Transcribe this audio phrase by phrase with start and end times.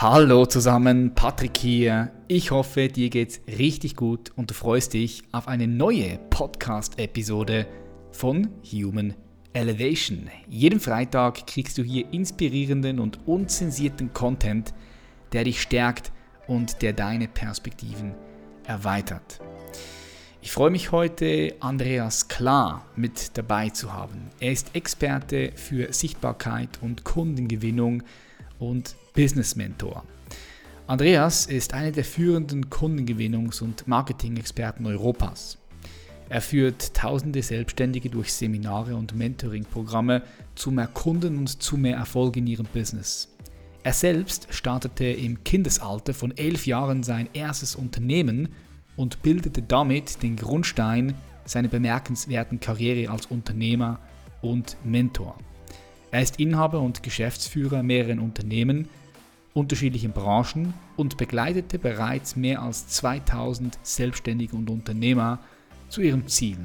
[0.00, 2.12] Hallo zusammen, Patrick hier.
[2.28, 7.66] Ich hoffe, dir geht's richtig gut und du freust dich auf eine neue Podcast-Episode
[8.12, 9.14] von Human
[9.54, 10.30] Elevation.
[10.48, 14.72] Jeden Freitag kriegst du hier inspirierenden und unzensierten Content,
[15.32, 16.12] der dich stärkt
[16.46, 18.14] und der deine Perspektiven
[18.68, 19.40] erweitert.
[20.42, 24.30] Ich freue mich heute, Andreas Klar mit dabei zu haben.
[24.38, 28.04] Er ist Experte für Sichtbarkeit und Kundengewinnung
[28.58, 30.04] und Business Mentor.
[30.86, 35.58] Andreas ist einer der führenden Kundengewinnungs- und Marketing-Experten Europas.
[36.30, 40.22] Er führt tausende Selbstständige durch Seminare und Mentoring-Programme
[40.54, 43.28] zu mehr Kunden und zu mehr Erfolg in ihrem Business.
[43.82, 48.48] Er selbst startete im Kindesalter von elf Jahren sein erstes Unternehmen
[48.96, 51.14] und bildete damit den Grundstein
[51.46, 53.98] seiner bemerkenswerten Karriere als Unternehmer
[54.42, 55.38] und Mentor.
[56.10, 58.88] Er ist Inhaber und Geschäftsführer mehrerer Unternehmen,
[59.52, 65.38] unterschiedlichen Branchen und begleitete bereits mehr als 2000 Selbstständige und Unternehmer
[65.90, 66.58] zu ihrem Ziel.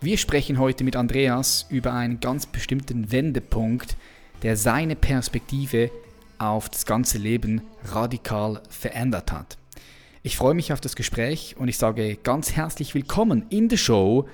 [0.00, 3.96] Wir sprechen heute mit Andreas über einen ganz bestimmten Wendepunkt,
[4.42, 5.90] der seine Perspektive
[6.38, 9.58] auf das ganze Leben radikal verändert hat.
[10.22, 14.28] Ich freue mich auf das Gespräch und ich sage ganz herzlich willkommen in der Show,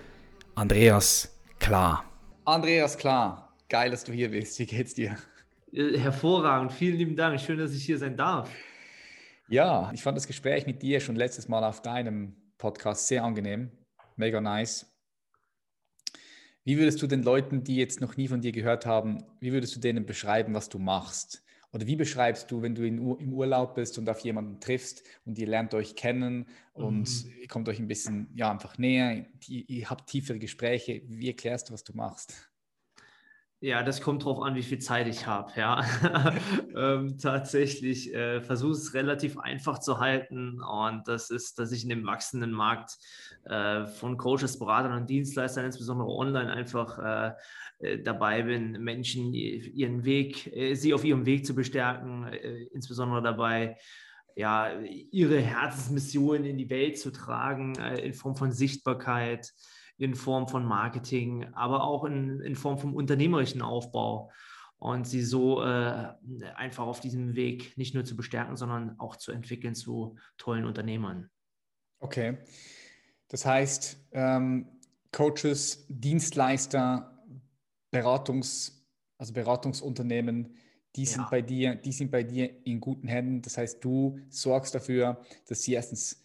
[0.54, 2.04] Andreas Klar.
[2.44, 4.58] Andreas Klar, Geil, dass du hier bist.
[4.58, 5.16] Wie geht's dir?
[5.72, 6.72] Äh, hervorragend.
[6.72, 7.38] Vielen lieben Dank.
[7.38, 8.50] Schön, dass ich hier sein darf.
[9.48, 13.70] Ja, ich fand das Gespräch mit dir schon letztes Mal auf deinem Podcast sehr angenehm.
[14.16, 14.86] Mega nice.
[16.64, 19.76] Wie würdest du den Leuten, die jetzt noch nie von dir gehört haben, wie würdest
[19.76, 21.44] du denen beschreiben, was du machst?
[21.72, 25.38] Oder wie beschreibst du, wenn du in, im Urlaub bist und auf jemanden triffst und
[25.38, 27.32] ihr lernt euch kennen und mhm.
[27.40, 31.68] ihr kommt euch ein bisschen ja, einfach näher, ihr, ihr habt tiefere Gespräche, wie erklärst
[31.68, 32.50] du, was du machst?
[33.60, 35.50] Ja, das kommt drauf an, wie viel Zeit ich habe.
[35.56, 35.84] Ja,
[36.76, 41.88] ähm, tatsächlich äh, versuche es relativ einfach zu halten und das ist, dass ich in
[41.88, 42.96] dem wachsenden Markt
[43.46, 47.32] äh, von Coaches, Beratern und Dienstleistern, insbesondere online, einfach äh,
[47.80, 53.22] äh dabei bin, Menschen ihren Weg, äh, sie auf ihrem Weg zu bestärken, äh, insbesondere
[53.22, 53.76] dabei,
[54.36, 54.70] ja,
[55.10, 59.52] ihre Herzensmission in die Welt zu tragen, in Form von Sichtbarkeit
[59.98, 64.30] in Form von Marketing, aber auch in, in Form vom unternehmerischen Aufbau
[64.78, 66.14] und sie so äh,
[66.54, 71.30] einfach auf diesem Weg nicht nur zu bestärken, sondern auch zu entwickeln zu tollen Unternehmern.
[71.98, 72.38] Okay.
[73.26, 74.68] Das heißt, ähm,
[75.10, 77.24] Coaches, Dienstleister,
[77.90, 78.86] Beratungs,
[79.18, 80.54] also Beratungsunternehmen,
[80.94, 81.28] die sind ja.
[81.28, 83.42] bei dir, die sind bei dir in guten Händen.
[83.42, 86.22] Das heißt, du sorgst dafür, dass sie erstens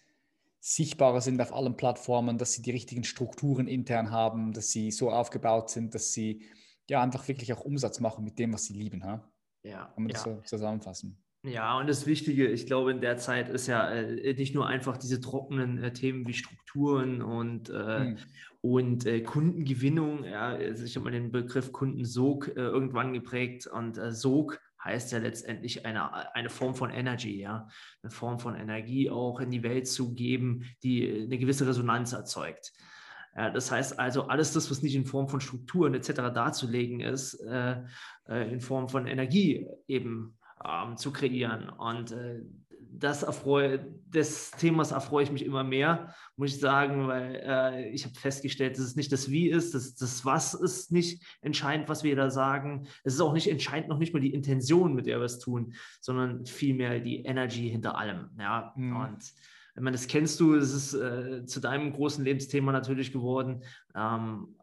[0.66, 5.10] sichtbarer sind auf allen Plattformen, dass sie die richtigen Strukturen intern haben, dass sie so
[5.10, 6.46] aufgebaut sind, dass sie
[6.88, 9.04] ja einfach wirklich auch Umsatz machen mit dem, was sie lieben.
[9.04, 9.30] Ha?
[9.62, 9.92] Ja.
[9.94, 11.22] Kann man das so zusammenfassen?
[11.42, 14.96] Ja, und das Wichtige, ich glaube, in der Zeit ist ja äh, nicht nur einfach
[14.96, 18.16] diese trockenen äh, Themen wie Strukturen und, äh, hm.
[18.62, 20.24] und äh, Kundengewinnung.
[20.24, 25.12] Ja, also ich habe mal den Begriff Kundensog äh, irgendwann geprägt und äh, Sog heißt
[25.12, 27.68] ja letztendlich eine, eine Form von Energy, ja,
[28.02, 32.72] eine Form von Energie auch in die Welt zu geben, die eine gewisse Resonanz erzeugt.
[33.34, 36.32] Das heißt also, alles das, was nicht in Form von Strukturen etc.
[36.32, 37.82] darzulegen ist, äh,
[38.28, 41.68] äh, in Form von Energie eben ähm, zu kreieren.
[41.68, 42.42] Und äh,
[42.98, 48.04] das erfreue, des Themas erfreue ich mich immer mehr, muss ich sagen, weil äh, ich
[48.04, 52.04] habe festgestellt, dass es nicht das Wie ist, das, das Was ist nicht entscheidend, was
[52.04, 52.86] wir da sagen.
[53.02, 55.74] Es ist auch nicht entscheidend, noch nicht mal die Intention, mit der wir es tun,
[56.00, 58.30] sondern vielmehr die Energy hinter allem.
[58.38, 58.96] Ja, mhm.
[58.96, 59.32] und
[59.74, 63.62] wenn man das kennst du, es ist äh, zu deinem großen Lebensthema natürlich geworden.
[63.94, 64.56] Ähm,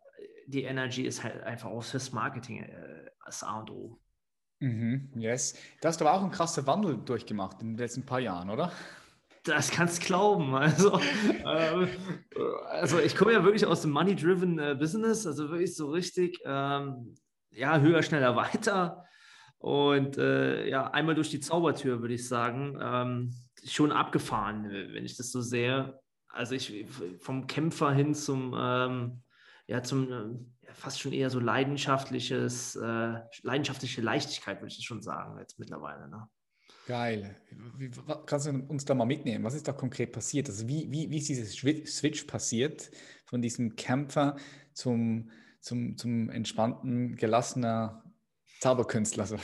[0.48, 4.01] die Energy ist halt einfach auch fürs Marketing äh, das A und O.
[4.62, 5.56] Mhm, yes.
[5.82, 8.72] Da hast du aber auch einen krassen Wandel durchgemacht in den letzten paar Jahren, oder?
[9.44, 10.54] Das kannst du glauben.
[10.54, 11.88] Also, äh,
[12.70, 17.16] also ich komme ja wirklich aus dem Money-Driven äh, Business, also wirklich so richtig, ähm,
[17.50, 19.04] ja, höher, schneller, weiter.
[19.58, 23.34] Und äh, ja, einmal durch die Zaubertür, würde ich sagen, ähm,
[23.66, 26.00] schon abgefahren, wenn ich das so sehe.
[26.30, 26.86] Also ich
[27.20, 29.24] vom Kämpfer hin zum, ähm,
[29.66, 35.40] ja, zum ähm, fast schon eher so leidenschaftliches, äh, leidenschaftliche Leichtigkeit, würde ich schon sagen,
[35.40, 36.10] jetzt mittlerweile.
[36.10, 36.28] Ne?
[36.88, 37.38] Geil.
[37.78, 37.92] Wie,
[38.26, 39.44] kannst du uns da mal mitnehmen?
[39.44, 40.50] Was ist da konkret passiert?
[40.50, 42.92] Also wie, wie, wie ist dieses Switch passiert
[43.26, 44.36] von diesem Kämpfer
[44.74, 45.30] zum,
[45.60, 48.04] zum, zum entspannten, gelassener
[48.62, 49.26] Zauberkünstler.
[49.26, 49.38] So.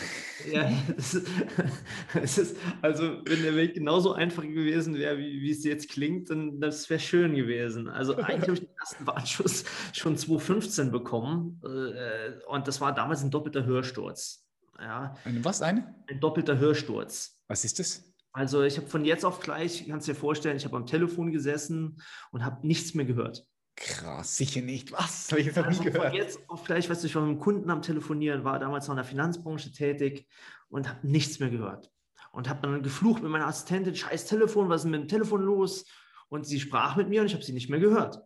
[0.51, 1.27] Ja, es ist,
[2.13, 6.29] es ist, also wenn der Weg genauso einfach gewesen wäre, wie, wie es jetzt klingt,
[6.29, 7.89] dann das wäre schön gewesen.
[7.89, 13.23] Also eigentlich habe ich den ersten Warnschuss schon 2015 bekommen äh, und das war damals
[13.23, 14.45] ein doppelter Hörsturz.
[14.79, 15.15] Ja.
[15.25, 15.95] Ein, was, eine?
[16.07, 17.41] Ein doppelter Hörsturz.
[17.47, 18.03] Was ist das?
[18.33, 21.31] Also ich habe von jetzt auf gleich, kannst du dir vorstellen, ich habe am Telefon
[21.31, 21.99] gesessen
[22.29, 23.47] und habe nichts mehr gehört.
[23.77, 24.91] Krass, sicher nicht.
[24.91, 25.29] Was?
[25.29, 26.07] Habe ich jetzt noch Also nie gehört.
[26.07, 28.87] von jetzt auf gleich, weißt du, ich war mit einem Kunden am Telefonieren, war damals
[28.87, 30.27] noch in der Finanzbranche tätig
[30.69, 31.91] und habe nichts mehr gehört.
[32.31, 35.43] Und habe dann geflucht mit meiner Assistentin, scheiß Telefon, was ist denn mit dem Telefon
[35.43, 35.85] los?
[36.27, 38.19] Und sie sprach mit mir und ich habe sie nicht mehr gehört.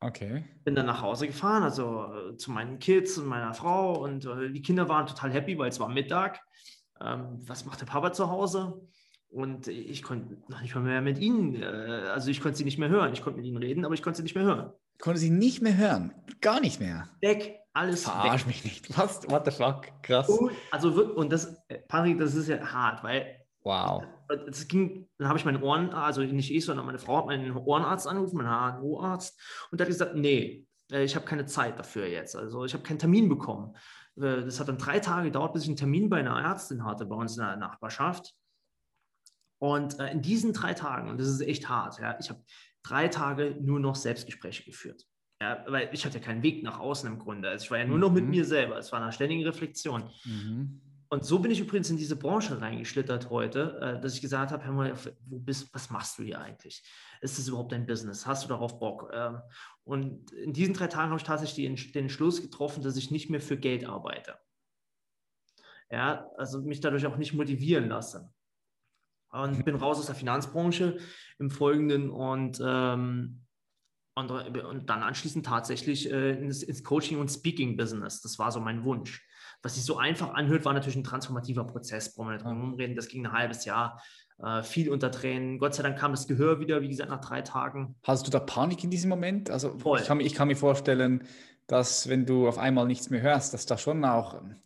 [0.00, 0.44] Okay.
[0.64, 4.50] Bin dann nach Hause gefahren, also äh, zu meinen Kids und meiner Frau und äh,
[4.50, 6.40] die Kinder waren total happy, weil es war Mittag.
[7.00, 8.80] Ähm, was macht der Papa zu Hause?
[9.30, 12.78] Und ich konnte noch nicht mal mehr mit ihnen, äh, also ich konnte sie nicht
[12.78, 13.12] mehr hören.
[13.12, 14.72] Ich konnte mit ihnen reden, aber ich konnte sie nicht mehr hören.
[15.00, 16.14] Konnte sie nicht mehr hören.
[16.40, 17.08] Gar nicht mehr.
[17.20, 18.46] Weg, alles Verarsch weg.
[18.46, 18.98] mich nicht.
[18.98, 19.28] Was?
[19.30, 19.86] What the fuck?
[20.02, 20.28] Krass.
[20.28, 24.04] Und, also und das, äh, Patrick, das ist ja hart, weil Wow.
[24.48, 27.54] es ging, dann habe ich meinen Ohren, also nicht ich, sondern meine Frau hat meinen
[27.54, 29.38] Ohrenarzt angerufen, meinen HNO-Arzt,
[29.70, 32.34] und der hat gesagt, nee, äh, ich habe keine Zeit dafür jetzt.
[32.34, 33.76] Also ich habe keinen Termin bekommen.
[34.16, 37.14] Das hat dann drei Tage gedauert, bis ich einen Termin bei einer Ärztin hatte, bei
[37.14, 38.34] uns in der Nachbarschaft.
[39.58, 42.42] Und äh, in diesen drei Tagen, und das ist echt hart, ja, ich habe
[42.82, 45.06] drei Tage nur noch Selbstgespräche geführt.
[45.40, 47.48] Ja, weil ich hatte keinen Weg nach außen im Grunde.
[47.48, 48.30] Also ich war ja nur noch mit Mhm.
[48.30, 48.76] mir selber.
[48.78, 50.10] Es war eine ständige Reflexion.
[50.24, 50.80] Mhm.
[51.10, 54.64] Und so bin ich übrigens in diese Branche reingeschlittert heute, äh, dass ich gesagt habe,
[54.64, 54.92] hör mal,
[55.26, 56.82] wo bist, was machst du hier eigentlich?
[57.20, 58.26] Ist das überhaupt dein Business?
[58.26, 59.10] Hast du darauf Bock?
[59.14, 59.40] Ähm,
[59.84, 63.30] Und in diesen drei Tagen habe ich tatsächlich den, den Entschluss getroffen, dass ich nicht
[63.30, 64.38] mehr für Geld arbeite.
[65.90, 68.30] Ja, also mich dadurch auch nicht motivieren lasse.
[69.30, 70.98] Und bin raus aus der Finanzbranche
[71.38, 73.42] im Folgenden und, ähm,
[74.14, 78.22] und, und dann anschließend tatsächlich äh, ins, ins Coaching- und Speaking-Business.
[78.22, 79.24] Das war so mein Wunsch.
[79.62, 82.96] Was sich so einfach anhört, war natürlich ein transformativer Prozess, brauchen wir nicht drum rumreden.
[82.96, 84.00] Das ging ein halbes Jahr,
[84.42, 85.58] äh, viel unter Tränen.
[85.58, 87.96] Gott sei Dank kam das Gehör wieder, wie gesagt, nach drei Tagen.
[88.04, 89.50] Hast du da Panik in diesem Moment?
[89.50, 91.24] Also ich kann, mir- ich kann mir vorstellen,
[91.66, 94.56] dass wenn du auf einmal nichts mehr hörst, dass da schon auch ähm,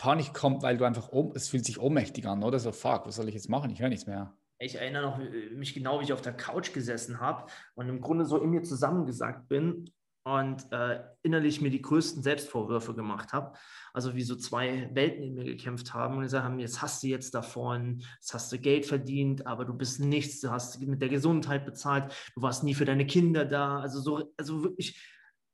[0.00, 2.58] Panik kommt, weil du einfach, ohm- es fühlt sich ohnmächtig an, oder?
[2.58, 3.70] So, fuck, was soll ich jetzt machen?
[3.70, 4.34] Ich höre nichts mehr.
[4.58, 8.00] Ich erinnere noch äh, mich genau, wie ich auf der Couch gesessen habe und im
[8.00, 9.90] Grunde so in mir zusammengesagt bin
[10.24, 13.52] und äh, innerlich mir die größten Selbstvorwürfe gemacht habe.
[13.92, 17.08] Also wie so zwei Welten in mir gekämpft haben und gesagt haben, jetzt hast du
[17.08, 21.10] jetzt davon, jetzt hast du Geld verdient, aber du bist nichts, du hast mit der
[21.10, 23.80] Gesundheit bezahlt, du warst nie für deine Kinder da.
[23.80, 24.98] Also so, also wirklich,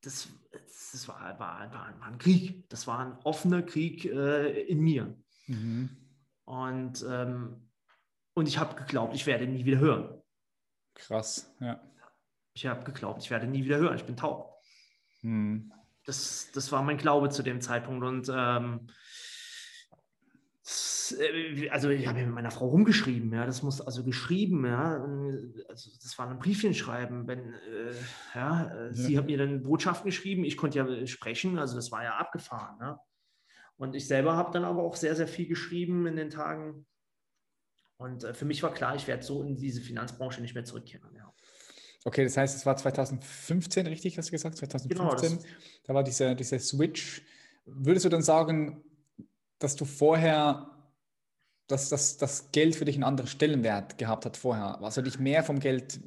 [0.03, 0.29] das,
[0.97, 2.69] das war, war, war, war ein Krieg.
[2.71, 5.15] Das war ein offener Krieg äh, in mir.
[5.47, 5.91] Mhm.
[6.45, 7.69] Und, ähm,
[8.35, 10.23] und ich habe geglaubt, ich werde nie wieder hören.
[10.95, 11.81] Krass, ja.
[12.55, 13.97] Ich habe geglaubt, ich werde nie wieder hören.
[13.97, 14.55] Ich bin taub.
[15.21, 15.71] Mhm.
[16.07, 18.03] Das, das war mein Glaube zu dem Zeitpunkt.
[18.05, 18.93] Und ähm, äh,
[21.71, 25.01] also ich habe mit meiner Frau rumgeschrieben, ja, das muss also geschrieben, ja,
[25.69, 27.95] also das war ein Briefchen schreiben, wenn, äh,
[28.35, 32.03] ja, äh, sie hat mir dann Botschaften geschrieben, ich konnte ja sprechen, also das war
[32.03, 33.01] ja abgefahren, ja.
[33.77, 36.87] Und ich selber habe dann aber auch sehr, sehr viel geschrieben in den Tagen.
[37.99, 41.15] Und äh, für mich war klar, ich werde so in diese Finanzbranche nicht mehr zurückkehren.
[41.15, 41.33] Ja.
[42.05, 44.57] Okay, das heißt, es war 2015, richtig, hast du gesagt?
[44.57, 45.39] 2015.
[45.39, 45.49] Genau,
[45.85, 47.23] da war dieser, dieser Switch.
[47.67, 48.83] Würdest du dann sagen,
[49.59, 50.71] dass du vorher,
[51.67, 54.83] dass das, das Geld für dich einen anderen Stellenwert gehabt hat vorher?
[54.83, 56.01] Also dich mehr vom Geld,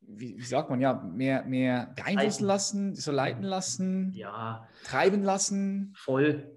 [0.00, 5.92] wie, wie sagt man, ja, mehr, mehr beeinflussen lassen, so leiten lassen, ja, treiben lassen?
[5.96, 6.50] voll.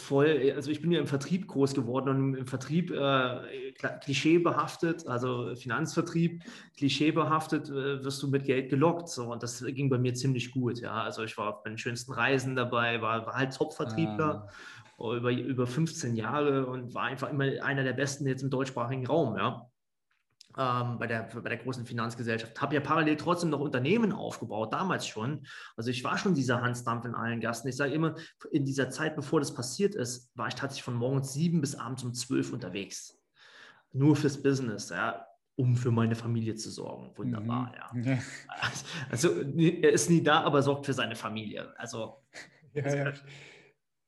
[0.00, 3.72] Voll, also ich bin ja im Vertrieb groß geworden und im Vertrieb äh,
[4.02, 6.44] klischeebehaftet, also Finanzvertrieb,
[6.76, 9.08] klischeebehaftet äh, wirst du mit Geld gelockt.
[9.08, 10.80] So, und das ging bei mir ziemlich gut.
[10.80, 14.52] Ja, also ich war bei den schönsten Reisen dabei, war, war halt Top-Vertriebler Ah.
[14.98, 19.36] Über, über 15 Jahre und war einfach immer einer der besten jetzt im deutschsprachigen Raum,
[19.36, 19.66] ja.
[20.56, 22.60] Ähm, bei, der, bei der großen Finanzgesellschaft.
[22.60, 25.46] Habe ja parallel trotzdem noch Unternehmen aufgebaut, damals schon.
[25.76, 27.68] Also ich war schon dieser Hansdampf in allen Gassen.
[27.68, 28.16] Ich sage immer,
[28.50, 32.02] in dieser Zeit, bevor das passiert ist, war ich tatsächlich von morgens sieben bis abends
[32.02, 33.20] um zwölf unterwegs.
[33.92, 35.24] Nur fürs Business, ja,
[35.54, 37.12] um für meine Familie zu sorgen.
[37.16, 38.02] Wunderbar, Mhm.
[38.04, 38.14] ja.
[38.14, 38.18] Ja.
[39.10, 41.72] Also er ist nie da, aber sorgt für seine Familie.
[41.78, 42.24] Also
[42.74, 43.12] Ja, ja.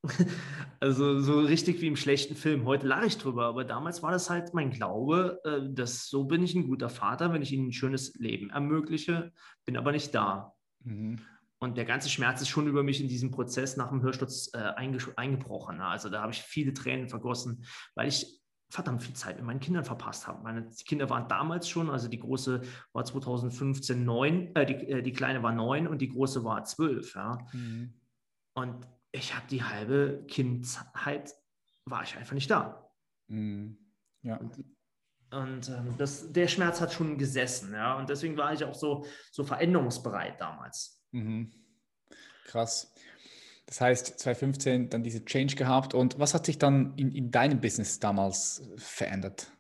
[0.81, 2.65] also so richtig wie im schlechten Film.
[2.65, 6.43] Heute lache ich drüber, aber damals war das halt mein Glaube, äh, dass so bin
[6.43, 9.33] ich ein guter Vater, wenn ich ihnen ein schönes Leben ermögliche,
[9.65, 10.55] bin aber nicht da.
[10.85, 11.21] Mhm.
[11.59, 14.59] Und der ganze Schmerz ist schon über mich in diesem Prozess nach dem Hörsturz äh,
[14.59, 15.83] einge- eingebrochen.
[15.83, 17.65] Also da habe ich viele Tränen vergossen,
[17.95, 18.41] weil ich
[18.71, 20.43] verdammt viel Zeit mit meinen Kindern verpasst habe.
[20.43, 22.63] Meine Kinder waren damals schon, also die große
[22.95, 27.15] war 2015 neun, äh, die, äh, die kleine war neun und die große war zwölf.
[27.15, 27.37] Ja.
[27.53, 27.93] Mhm.
[28.55, 31.35] Und ich habe die halbe Kindheit,
[31.85, 32.91] war ich einfach nicht da.
[33.29, 33.79] Mhm.
[34.23, 34.37] Ja.
[35.33, 37.97] Und ähm, das, der Schmerz hat schon gesessen, ja.
[37.97, 41.05] Und deswegen war ich auch so, so veränderungsbereit damals.
[41.13, 41.53] Mhm.
[42.45, 42.93] Krass.
[43.67, 45.95] Das heißt, 2015 dann diese Change gehabt.
[45.95, 49.53] Und was hat sich dann in, in deinem Business damals verändert?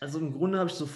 [0.00, 0.88] Also im Grunde habe ich so,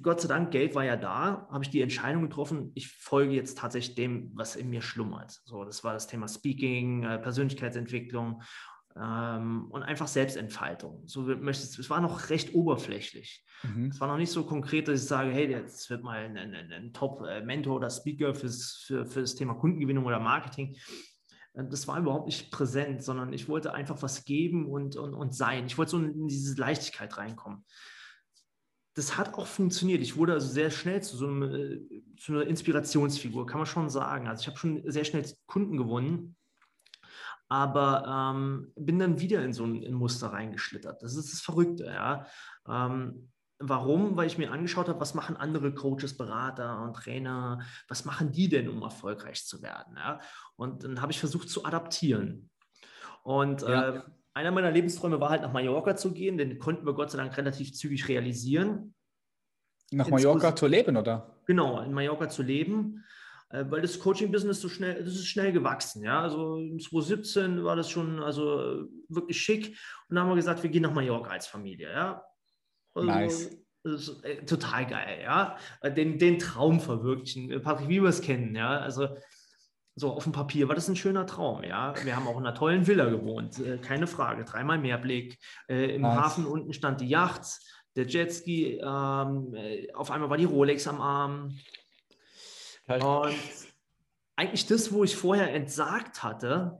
[0.00, 3.58] Gott sei Dank, Geld war ja da, habe ich die Entscheidung getroffen, ich folge jetzt
[3.58, 5.42] tatsächlich dem, was in mir schlummert.
[5.44, 8.42] So, das war das Thema Speaking, äh, Persönlichkeitsentwicklung
[8.98, 11.02] ähm, und einfach Selbstentfaltung.
[11.06, 13.44] So möchtest, es war noch recht oberflächlich.
[13.62, 13.86] Mhm.
[13.88, 16.54] Es war noch nicht so konkret, dass ich sage, hey, jetzt wird mal ein, ein,
[16.54, 20.76] ein Top-Mentor oder Speaker fürs, für, für das Thema Kundengewinnung oder Marketing
[21.52, 25.34] äh, das war überhaupt nicht präsent, sondern ich wollte einfach was geben und, und, und
[25.34, 25.66] sein.
[25.66, 27.64] Ich wollte so in diese Leichtigkeit reinkommen
[28.96, 30.00] das hat auch funktioniert.
[30.00, 33.90] Ich wurde also sehr schnell zu so einem, äh, zu einer Inspirationsfigur, kann man schon
[33.90, 34.26] sagen.
[34.26, 36.34] Also ich habe schon sehr schnell Kunden gewonnen,
[37.48, 41.02] aber ähm, bin dann wieder in so ein, in Muster reingeschlittert.
[41.02, 42.26] Das ist das Verrückte, ja.
[42.66, 44.16] Ähm, warum?
[44.16, 48.48] Weil ich mir angeschaut habe, was machen andere Coaches, Berater und Trainer, was machen die
[48.48, 49.94] denn, um erfolgreich zu werden?
[49.96, 50.20] Ja?
[50.56, 52.48] Und dann habe ich versucht zu adaptieren.
[53.22, 53.96] Und ja.
[53.96, 54.02] äh,
[54.36, 57.34] einer meiner Lebensträume war halt nach Mallorca zu gehen, den konnten wir Gott sei Dank
[57.38, 58.94] relativ zügig realisieren.
[59.92, 61.40] Nach Mallorca zu leben, oder?
[61.46, 63.02] Genau, in Mallorca zu leben,
[63.48, 66.04] äh, weil das Coaching-Business so schnell, das ist schnell gewachsen.
[66.04, 69.68] Ja, also 2017 war das schon also wirklich schick
[70.08, 71.90] und dann haben wir gesagt, wir gehen nach Mallorca als Familie.
[71.90, 72.22] Ja,
[72.94, 73.50] also, nice.
[73.84, 75.56] Ist äh, total geil, ja.
[75.82, 77.62] Den, den Traum verwirklichen.
[77.62, 78.80] Patrick, wie wir es kennen, ja.
[78.80, 79.16] Also
[79.98, 81.94] so, auf dem Papier war das ein schöner Traum, ja.
[82.04, 84.44] Wir haben auch in einer tollen Villa gewohnt, äh, keine Frage.
[84.44, 85.38] Dreimal Meerblick.
[85.68, 86.18] Äh, Im nice.
[86.18, 87.60] Hafen unten stand die Yacht,
[87.96, 91.58] der Jetski, ähm, äh, auf einmal war die Rolex am Arm.
[92.88, 93.34] Und
[94.36, 96.78] eigentlich das, wo ich vorher entsagt hatte,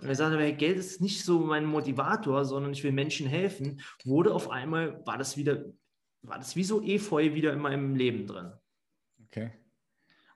[0.00, 4.34] und er sagte, Geld ist nicht so mein Motivator, sondern ich will Menschen helfen, wurde
[4.34, 5.64] auf einmal, war das wieder,
[6.22, 8.52] war das wie so Efeu wieder in meinem Leben drin.
[9.26, 9.52] Okay.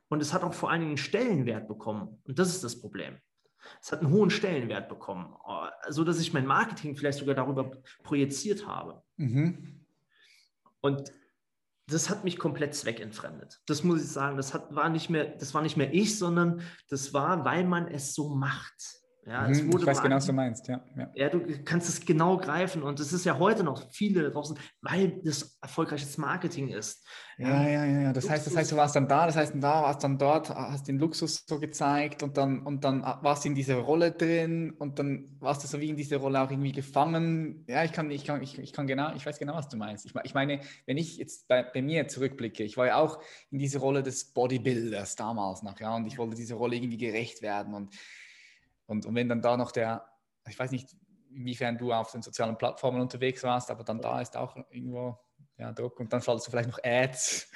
[0.08, 2.20] Und es hat auch vor allen Dingen einen Stellenwert bekommen.
[2.24, 3.18] Und das ist das Problem.
[3.82, 7.70] Es hat einen hohen Stellenwert bekommen, äh, so dass ich mein Marketing vielleicht sogar darüber
[8.02, 9.02] projiziert habe.
[9.16, 9.84] Mhm.
[10.80, 11.12] Und
[11.88, 13.60] das hat mich komplett zweckentfremdet.
[13.66, 14.36] Das muss ich sagen.
[14.36, 17.88] Das hat, war nicht mehr, das war nicht mehr ich, sondern das war, weil man
[17.88, 19.00] es so macht.
[19.28, 21.10] Ja, es mhm, wurde ich weiß genau, was du meinst, ja, ja.
[21.14, 25.20] Ja, du kannst es genau greifen und es ist ja heute noch viele draußen, weil
[25.22, 27.06] das erfolgreiches Marketing ist.
[27.36, 28.12] Ja, ja, ja, ja.
[28.12, 30.88] Das heißt, das heißt, du warst dann da, das heißt, da warst dann dort, hast
[30.88, 34.98] den Luxus so gezeigt und dann, und dann warst du in dieser Rolle drin und
[34.98, 37.64] dann warst du so wie in dieser Rolle auch irgendwie gefangen.
[37.68, 40.06] Ja, ich kann, ich kann, ich, ich kann genau, ich weiß genau, was du meinst.
[40.06, 43.20] Ich, ich meine, wenn ich jetzt bei, bei mir zurückblicke, ich war ja auch
[43.50, 47.42] in dieser Rolle des Bodybuilders damals noch, ja, und ich wollte dieser Rolle irgendwie gerecht
[47.42, 47.94] werden und
[48.88, 50.04] und, und wenn dann da noch der,
[50.48, 50.96] ich weiß nicht,
[51.30, 55.18] inwiefern du auf den sozialen Plattformen unterwegs warst, aber dann da ist auch irgendwo
[55.58, 57.50] ja, Druck und dann schaltest du vielleicht noch Ads.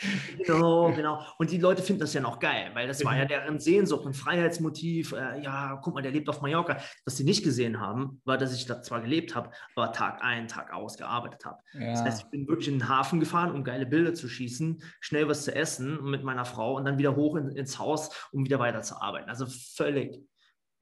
[0.45, 1.23] Genau, genau.
[1.39, 4.15] Und die Leute finden das ja noch geil, weil das war ja deren Sehnsucht und
[4.15, 5.13] Freiheitsmotiv.
[5.13, 6.79] Äh, ja, guck mal, der lebt auf Mallorca.
[7.05, 10.49] Was sie nicht gesehen haben, war, dass ich da zwar gelebt habe, aber Tag ein,
[10.49, 11.63] Tag aus gearbeitet habe.
[11.75, 11.93] Ja.
[11.93, 15.29] Das heißt, ich bin wirklich in den Hafen gefahren, um geile Bilder zu schießen, schnell
[15.29, 18.59] was zu essen mit meiner Frau und dann wieder hoch in, ins Haus, um wieder
[18.59, 19.31] weiterzuarbeiten.
[19.31, 20.21] Also völlig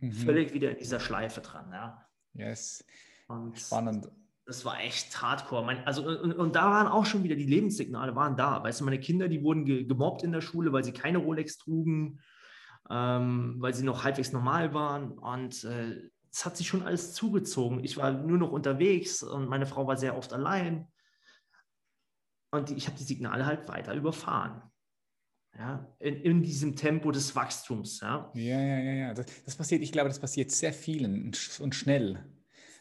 [0.01, 0.13] mhm.
[0.13, 1.71] völlig wieder in dieser Schleife dran.
[1.73, 2.07] Ja.
[2.35, 2.85] Yes.
[3.29, 4.09] Und Spannend.
[4.47, 5.65] Das war echt hardcore.
[5.65, 8.63] Mein, also, und, und, da waren auch schon wieder die Lebenssignale waren da.
[8.63, 11.59] Weißt du, meine Kinder, die wurden ge gemobbt in der Schule, weil sie keine Rolex
[11.59, 12.21] trugen,
[12.91, 15.13] ähm, weil sie noch halbwegs normal waren.
[15.13, 17.85] Und äh, es hat sich schon alles zugezogen.
[17.85, 20.89] Ich war nur noch unterwegs und meine Frau war sehr oft allein.
[22.51, 24.63] Und ich habe die Signale halt weiter überfahren.
[25.59, 28.01] Ja, in, in, diesem Tempo des Wachstums.
[28.01, 28.93] Ja, ja, ja, ja.
[28.93, 29.15] ja.
[29.15, 32.25] Das, das, passiert, ich glaube, das passiert sehr vielen und schnell.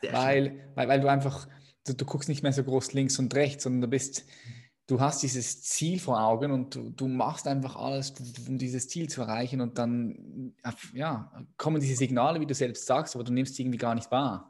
[0.01, 0.71] Sehr weil, schnell.
[0.75, 1.47] Weil, weil du einfach,
[1.85, 4.25] du, du, guckst nicht mehr so groß links und rechts, sondern du bist,
[4.87, 8.13] du hast dieses Ziel vor Augen und du, du machst einfach alles,
[8.47, 10.53] um dieses Ziel zu erreichen und dann
[10.93, 14.11] ja, kommen diese Signale, wie du selbst sagst, aber du nimmst sie irgendwie gar nicht
[14.11, 14.48] wahr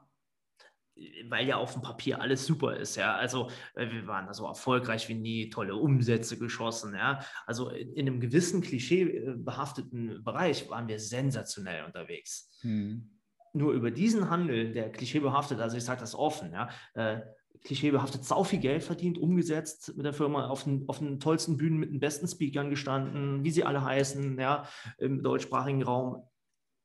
[1.30, 3.16] weil ja auf dem Papier alles super ist, ja.
[3.16, 7.20] Also äh, wir waren da so erfolgreich wie nie, tolle Umsätze geschossen, ja.
[7.46, 12.50] Also in, in einem gewissen klischeebehafteten Bereich waren wir sensationell unterwegs.
[12.62, 13.10] Hm.
[13.54, 17.22] Nur über diesen Handel, der klischeebehaftet, also ich sage das offen, ja, äh,
[17.64, 21.80] klischeebehaftet sau viel Geld verdient, umgesetzt mit der Firma auf den, auf den tollsten Bühnen
[21.80, 26.24] mit den besten Speakern gestanden, wie sie alle heißen, ja, im deutschsprachigen Raum.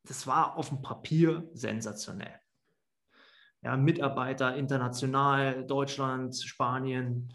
[0.07, 2.35] Das war auf dem Papier sensationell
[3.65, 7.33] ja, Mitarbeiter international, Deutschland, Spanien,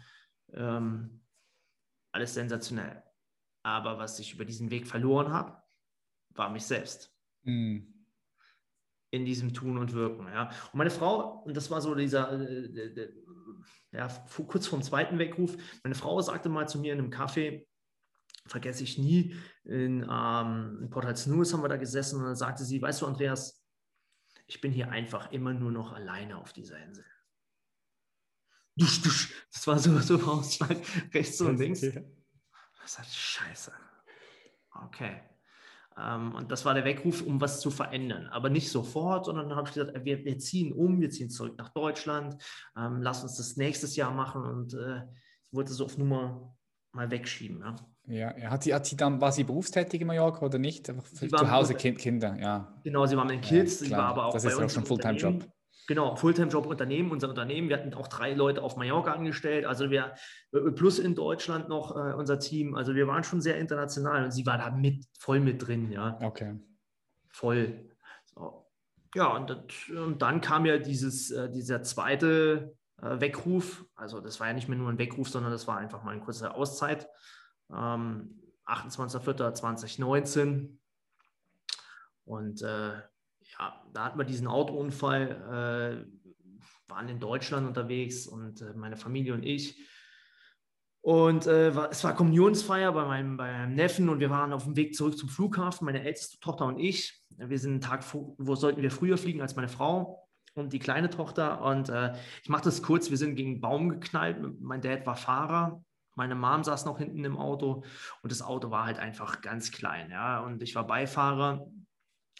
[0.52, 1.20] ähm,
[2.12, 3.02] alles sensationell.
[3.62, 5.60] Aber was ich über diesen Weg verloren habe,
[6.30, 7.12] war mich selbst.
[7.42, 8.06] Mhm.
[9.10, 10.28] In diesem Tun und Wirken.
[10.28, 10.50] Ja.
[10.72, 13.12] Und meine Frau, und das war so dieser, äh, äh,
[13.90, 14.06] ja,
[14.46, 17.66] kurz vor dem zweiten Weckruf, meine Frau sagte mal zu mir in einem Café,
[18.46, 19.34] vergesse ich nie,
[19.64, 23.06] in, ähm, in Port News haben wir da gesessen und dann sagte sie, weißt du,
[23.06, 23.59] Andreas,
[24.50, 27.04] ich bin hier einfach immer nur noch alleine auf dieser Insel.
[28.74, 30.76] Das war so, so Ausschlag
[31.14, 31.82] rechts und links.
[31.82, 33.72] Das ist scheiße.
[34.86, 35.20] Okay.
[35.96, 38.26] Ähm, und das war der Weckruf, um was zu verändern.
[38.26, 41.56] Aber nicht sofort, sondern dann habe ich gesagt, wir, wir, ziehen um, wir ziehen zurück
[41.56, 42.42] nach Deutschland,
[42.76, 44.42] ähm, lass uns das nächstes Jahr machen.
[44.42, 45.02] Und äh,
[45.46, 46.56] ich wollte so auf Nummer
[46.90, 47.60] mal wegschieben.
[47.60, 47.76] Ja.
[48.10, 48.50] Ja, ja.
[48.50, 50.86] Hat, sie, hat sie dann, war sie berufstätig in Mallorca oder nicht?
[50.86, 52.74] Zu Hause kind, Kinder, ja.
[52.82, 54.70] Genau, sie war mit den Kids, ja, sie war aber auch Das ist ja auch
[54.70, 55.46] schon Fulltime-Job.
[55.86, 57.68] Genau, Fulltime-Job Unternehmen, unser Unternehmen.
[57.68, 60.14] Wir hatten auch drei Leute auf Mallorca angestellt, also wir
[60.74, 62.74] plus in Deutschland noch äh, unser Team.
[62.74, 66.18] Also wir waren schon sehr international und sie war da mit voll mit drin, ja.
[66.20, 66.58] Okay.
[67.28, 67.90] Voll.
[68.26, 68.66] So.
[69.14, 73.84] Ja, und, das, und, dann kam ja dieses, äh, dieser zweite äh, Weckruf.
[73.94, 76.20] Also das war ja nicht mehr nur ein Weckruf, sondern das war einfach mal eine
[76.20, 77.08] kurze Auszeit.
[77.72, 80.76] Ähm, 28.04.2019.
[82.24, 82.92] Und äh,
[83.58, 86.08] ja, da hatten wir diesen Autounfall, äh,
[86.88, 89.78] waren in Deutschland unterwegs und äh, meine Familie und ich.
[91.02, 94.76] Und äh, es war Kommunionsfeier bei meinem, bei meinem Neffen und wir waren auf dem
[94.76, 97.24] Weg zurück zum Flughafen, meine älteste Tochter und ich.
[97.38, 101.08] Wir sind einen Tag, wo sollten wir früher fliegen als meine Frau und die kleine
[101.08, 101.62] Tochter.
[101.62, 102.12] Und äh,
[102.42, 104.60] ich mache das kurz, wir sind gegen einen Baum geknallt.
[104.60, 105.82] Mein Dad war Fahrer,
[106.14, 107.84] meine Mom saß noch hinten im Auto
[108.22, 110.10] und das Auto war halt einfach ganz klein.
[110.10, 110.40] Ja?
[110.40, 111.66] Und ich war Beifahrer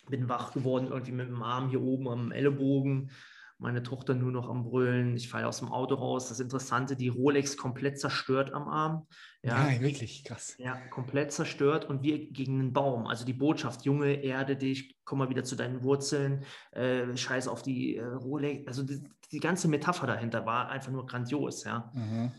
[0.08, 3.10] bin wach geworden, irgendwie mit dem Arm hier oben am Ellenbogen.
[3.58, 5.16] Meine Tochter nur noch am Brüllen.
[5.16, 6.30] Ich falle aus dem Auto raus.
[6.30, 9.06] Das Interessante, die Rolex komplett zerstört am Arm.
[9.42, 10.54] Ja, ja wirklich krass.
[10.56, 13.06] Ja, komplett zerstört und wir gegen einen Baum.
[13.06, 17.62] Also die Botschaft, Junge, erde dich, komm mal wieder zu deinen Wurzeln, äh, scheiß auf
[17.62, 18.66] die äh, Rolex.
[18.66, 21.64] Also die, die, ganze Metapher dahinter war einfach nur grandios.
[21.64, 21.92] Ja.
[21.94, 22.32] Mhm.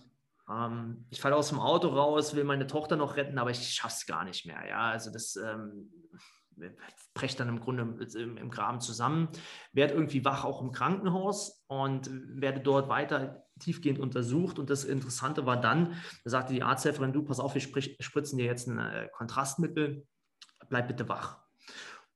[0.51, 4.05] Ähm, ich falle aus dem Auto raus, will meine Tochter noch retten, aber ich schaff's
[4.05, 4.67] gar nicht mehr.
[4.67, 5.35] Ja, also das.
[5.35, 5.89] Ähm,
[7.13, 7.83] breche dann im Grunde
[8.15, 9.29] im, im Graben zusammen,
[9.73, 14.59] werde irgendwie wach auch im Krankenhaus und werde dort weiter tiefgehend untersucht.
[14.59, 18.45] Und das Interessante war dann, da sagte die Arzthelferin, du, pass auf, wir spritzen dir
[18.45, 20.05] jetzt ein äh, Kontrastmittel,
[20.69, 21.39] bleib bitte wach.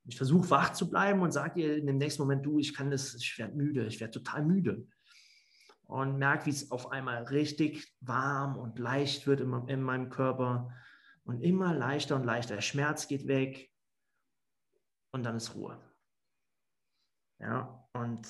[0.08, 2.90] Ich versuche wach zu bleiben und sage ihr in dem nächsten Moment, du, ich kann
[2.90, 4.86] das, ich werde müde, ich werde total müde.
[5.86, 10.74] Und merke, wie es auf einmal richtig warm und leicht wird in, in meinem Körper
[11.24, 12.56] und immer leichter und leichter.
[12.56, 13.70] Der Schmerz geht weg,
[15.16, 15.80] und dann ist Ruhe.
[17.40, 18.28] Ja, und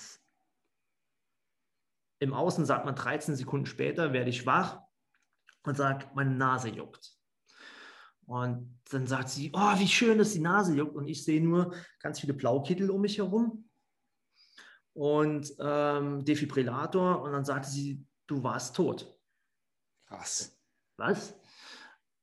[2.21, 4.81] im Außen sagt man 13 Sekunden später, werde ich wach
[5.65, 7.13] und sagt, meine Nase juckt.
[8.25, 10.95] Und dann sagt sie, oh, wie schön, dass die Nase juckt.
[10.95, 13.69] Und ich sehe nur ganz viele Blaukittel um mich herum
[14.97, 17.23] und ähm, Defibrillator.
[17.23, 19.07] Und dann sagte sie, du warst tot.
[20.09, 20.59] Krass.
[20.97, 21.35] Was?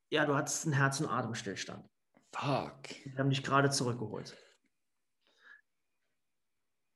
[0.09, 1.87] Ja, du hattest einen Herz- und Atemstillstand.
[2.31, 2.89] Fuck.
[3.05, 4.35] Wir haben dich gerade zurückgeholt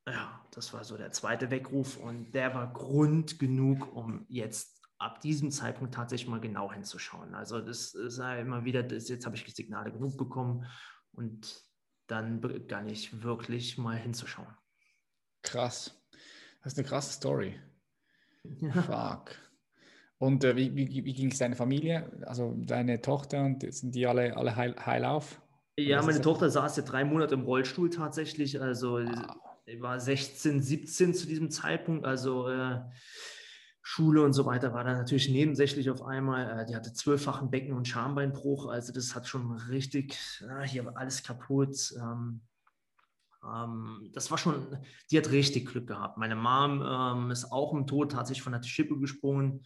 [0.08, 5.22] ja, das war so der zweite Weckruf und der war Grund genug, um jetzt ab
[5.22, 7.36] diesem Zeitpunkt tatsächlich mal genau hinzuschauen.
[7.36, 10.66] Also das ist ja immer wieder, das, jetzt habe ich Signale genug bekommen
[11.12, 11.62] und
[12.08, 14.56] dann begann ich wirklich mal hinzuschauen.
[15.50, 15.94] Krass.
[16.64, 17.60] Das ist eine krasse Story.
[18.60, 18.72] Ja.
[18.82, 19.36] Fuck.
[20.20, 22.12] Und äh, wie, wie, wie ging es deiner Familie?
[22.26, 25.42] Also deine Tochter und sind die alle, alle heil, heil auf?
[25.78, 28.60] Ja, meine Tochter saß ja drei Monate im Rollstuhl tatsächlich.
[28.60, 32.80] Also wow ich war 16, 17 zu diesem Zeitpunkt, also äh,
[33.82, 36.62] Schule und so weiter war da natürlich nebensächlich auf einmal.
[36.62, 40.98] Äh, die hatte zwölffachen Becken- und Schambeinbruch, also das hat schon richtig, ja, hier war
[40.98, 41.94] alles kaputt.
[41.98, 42.42] Ähm,
[43.48, 44.78] ähm, das war schon,
[45.12, 46.18] die hat richtig Glück gehabt.
[46.18, 49.66] Meine Mom ähm, ist auch im Tod tatsächlich von der Schippe gesprungen.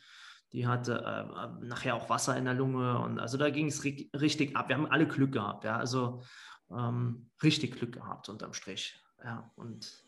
[0.54, 4.56] Die hatte äh, nachher auch Wasser in der Lunge und also da ging es richtig
[4.56, 4.68] ab.
[4.68, 6.24] Wir haben alle Glück gehabt, ja, also
[6.70, 9.02] ähm, richtig Glück gehabt unterm Strich.
[9.24, 10.04] Ja, und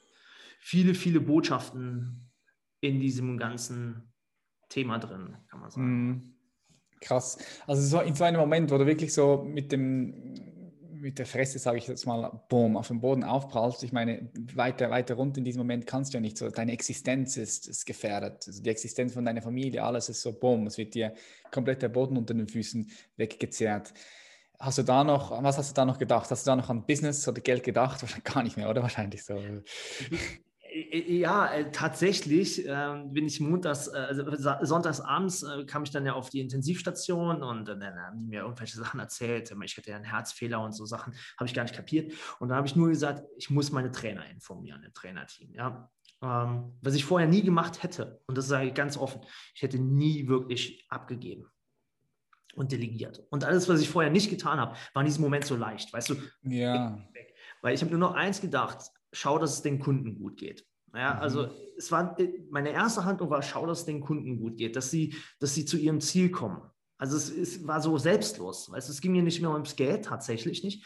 [0.60, 2.30] viele, viele Botschaften
[2.82, 4.14] in diesem ganzen
[4.70, 6.08] Thema drin, kann man sagen.
[6.08, 6.34] Mhm.
[7.00, 7.38] Krass.
[7.68, 10.53] Also so in so einem Moment, wo du wirklich so mit dem
[11.04, 13.84] mit der Fresse, sage ich jetzt mal, boom, auf dem Boden aufprallst.
[13.84, 16.50] Ich meine, weiter, weiter runter in diesem Moment kannst du ja nicht so.
[16.50, 18.48] Deine Existenz ist, ist gefährdet.
[18.48, 21.14] Also die Existenz von deiner Familie, alles ist so, boom, es wird dir
[21.52, 23.94] komplett der Boden unter den Füßen weggezerrt.
[24.60, 26.32] Hast du da noch, was hast du da noch gedacht?
[26.32, 28.02] Hast du da noch an Business oder Geld gedacht?
[28.02, 28.82] Wahrscheinlich gar nicht mehr, oder?
[28.82, 29.38] Wahrscheinlich so.
[30.74, 34.24] Ja, äh, tatsächlich äh, bin ich montags, äh, also
[34.66, 38.42] sonntags abends äh, kam ich dann ja auf die Intensivstation und dann haben die mir
[38.42, 39.54] irgendwelche Sachen erzählt.
[39.64, 42.12] Ich hätte ja einen Herzfehler und so Sachen, habe ich gar nicht kapiert.
[42.40, 45.54] Und da habe ich nur gesagt, ich muss meine Trainer informieren, im Trainerteam.
[45.54, 45.92] Ja.
[46.24, 49.22] Ähm, was ich vorher nie gemacht hätte, und das sage ich ganz offen,
[49.54, 51.52] ich hätte nie wirklich abgegeben
[52.56, 53.22] und delegiert.
[53.30, 56.10] Und alles, was ich vorher nicht getan habe, war in diesem Moment so leicht, weißt
[56.10, 56.16] du?
[56.44, 56.98] Ja.
[57.62, 60.66] Weil ich habe nur noch eins gedacht, schau, dass es den Kunden gut geht.
[60.94, 61.52] Ja, also mhm.
[61.78, 62.16] es war
[62.52, 65.66] meine erste Handlung war, schau, dass es den Kunden gut geht, dass sie, dass sie
[65.66, 66.62] zu ihrem Ziel kommen.
[66.98, 68.72] Also es, es war so selbstlos.
[68.72, 70.86] Weißt, es ging mir nicht mehr ums Geld, tatsächlich nicht.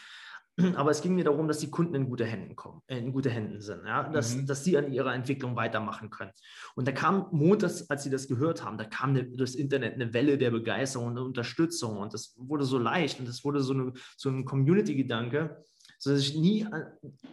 [0.76, 3.30] Aber es ging mir darum, dass die Kunden in gute Händen kommen, äh, in gute
[3.30, 4.08] Händen sind, ja?
[4.08, 4.46] dass, mhm.
[4.46, 6.32] dass sie an ihrer Entwicklung weitermachen können.
[6.74, 10.12] Und da kam montags, als sie das gehört haben, da kam eine, durchs Internet eine
[10.14, 13.92] Welle der Begeisterung und Unterstützung und das wurde so leicht und das wurde so, eine,
[14.16, 15.62] so ein Community-Gedanke,
[15.98, 16.66] sodass ich nie,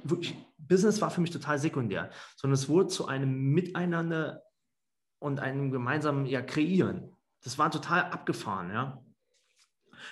[0.04, 4.44] wirklich, Business war für mich total sekundär, sondern es wurde zu einem Miteinander
[5.20, 7.16] und einem gemeinsamen ja, Kreieren.
[7.44, 9.02] Das war total abgefahren, ja.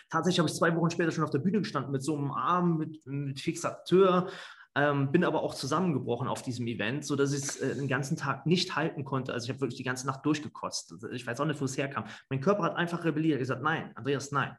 [0.09, 2.77] Tatsächlich habe ich zwei Wochen später schon auf der Bühne gestanden mit so einem Arm,
[2.77, 4.29] mit, mit Fixateur,
[4.75, 8.45] ähm, bin aber auch zusammengebrochen auf diesem Event, sodass ich es äh, den ganzen Tag
[8.47, 9.33] nicht halten konnte.
[9.33, 10.95] Also ich habe wirklich die ganze Nacht durchgekotzt.
[11.11, 12.05] Ich weiß auch nicht, wo es herkam.
[12.29, 14.57] Mein Körper hat einfach rebelliert, gesagt, nein, Andreas, nein.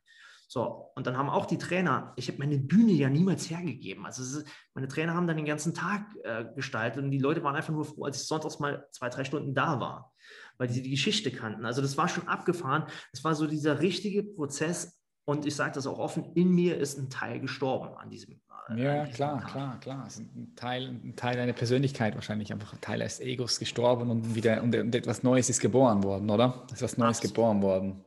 [0.55, 4.07] So, und dann haben auch die Trainer, ich habe meine Bühne ja niemals hergegeben.
[4.07, 7.57] Also ist, meine Trainer haben dann den ganzen Tag äh, gestaltet und die Leute waren
[7.57, 10.12] einfach nur froh, als ich sonntags mal zwei, drei Stunden da war,
[10.57, 11.67] weil sie die Geschichte kannten.
[11.67, 12.85] Also das war schon abgefahren.
[13.12, 17.01] Es war so dieser richtige Prozess, und ich sage das auch offen, in mir ist
[17.01, 18.40] ein Teil gestorben an diesem.
[18.69, 19.51] Äh, ja, an diesem klar, Tag.
[19.51, 20.05] klar, klar.
[20.07, 24.09] Es ist ein Teil, ein Teil deiner Persönlichkeit wahrscheinlich, einfach ein Teil des Egos gestorben
[24.09, 26.62] und wieder und, und etwas Neues ist geboren worden, oder?
[26.69, 27.35] Es ist was Neues Absolut.
[27.35, 28.05] geboren worden.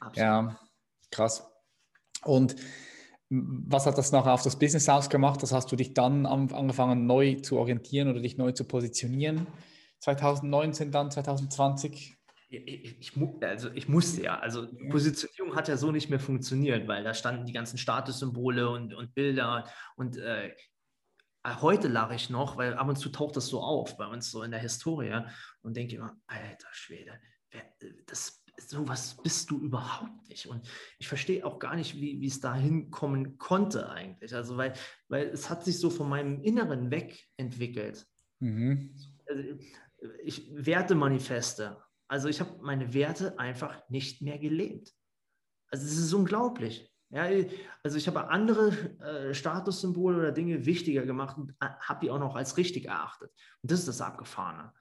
[0.00, 0.16] Absolut.
[0.16, 0.58] Ja,
[1.10, 1.51] krass.
[2.24, 2.56] Und
[3.30, 5.42] was hat das nachher auf das Business ausgemacht?
[5.42, 9.46] Das hast du dich dann angefangen neu zu orientieren oder dich neu zu positionieren?
[10.00, 12.16] 2019 dann, 2020?
[12.52, 17.02] ich, ich, also ich musste ja, also Positionierung hat ja so nicht mehr funktioniert, weil
[17.02, 20.54] da standen die ganzen Statussymbole und, und Bilder und äh,
[21.44, 24.42] heute lache ich noch, weil ab und zu taucht das so auf bei uns so
[24.42, 25.24] in der Historie
[25.62, 27.18] und denke immer, alter Schwede,
[27.50, 27.64] wer,
[28.06, 30.46] das, sowas bist du überhaupt nicht.
[30.46, 34.34] Und ich verstehe auch gar nicht, wie, wie es dahin kommen konnte eigentlich.
[34.34, 34.74] Also weil,
[35.08, 38.06] weil es hat sich so von meinem Inneren weg entwickelt.
[38.40, 38.94] Mhm.
[39.26, 39.42] Also
[40.24, 44.92] ich Wertemanifeste also ich habe meine Werte einfach nicht mehr gelebt.
[45.70, 46.92] Also es ist unglaublich.
[47.08, 47.26] Ja,
[47.82, 48.68] also ich habe andere
[49.00, 53.30] äh, Statussymbole oder Dinge wichtiger gemacht und äh, habe die auch noch als richtig erachtet.
[53.62, 54.74] Und das ist das Abgefahrene.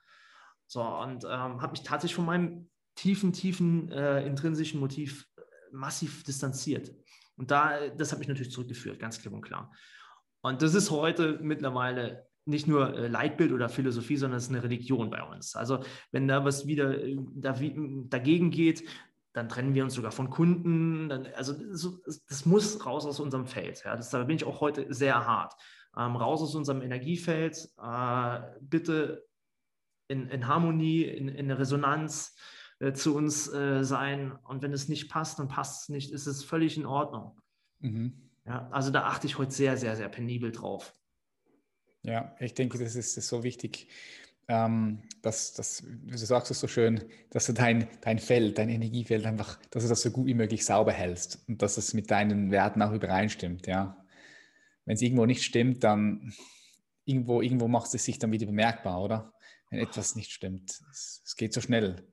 [0.68, 6.24] So, und ähm, habe mich tatsächlich von meinem tiefen, tiefen äh, intrinsischen Motiv äh, massiv
[6.24, 6.92] distanziert.
[7.38, 9.72] Und da, das hat mich natürlich zurückgeführt, ganz klipp und klar.
[10.42, 14.64] Und das ist heute mittlerweile nicht nur äh, Leitbild oder Philosophie, sondern es ist eine
[14.64, 15.56] Religion bei uns.
[15.56, 18.88] Also wenn da was wieder äh, da, dagegen geht,
[19.34, 21.08] dann trennen wir uns sogar von Kunden.
[21.10, 23.84] Dann, also das, das, muss raus aus unserem Feld.
[23.86, 23.96] Ja.
[23.96, 25.54] Das, da bin ich auch heute sehr hart.
[25.98, 27.70] Ähm, raus aus unserem Energiefeld.
[27.82, 29.26] Äh, bitte
[30.08, 32.36] in, in, Harmonie, in, in Resonanz
[32.82, 34.32] äh, zu uns äh, sein.
[34.44, 36.12] Und wenn es nicht passt, dann passt es nicht.
[36.12, 37.40] Ist es völlig in Ordnung.
[37.80, 38.14] Mhm.
[38.46, 40.94] Ja, also da achte ich heute sehr, sehr, sehr penibel drauf.
[42.02, 43.88] Ja, ich denke, das ist, das ist so wichtig,
[44.48, 49.28] ähm, dass, dass, du sagst es so schön, dass du dein, dein Feld, dein Energiefeld
[49.28, 52.50] einfach, dass du das so gut wie möglich sauber hältst und dass es mit deinen
[52.50, 54.04] Werten auch übereinstimmt, ja.
[54.86, 56.34] Wenn es irgendwo nicht stimmt, dann
[57.06, 59.34] irgendwo, irgendwo macht es sich dann wieder bemerkbar, oder?
[59.70, 60.82] Wenn etwas nicht stimmt.
[60.92, 62.11] Es, es geht so schnell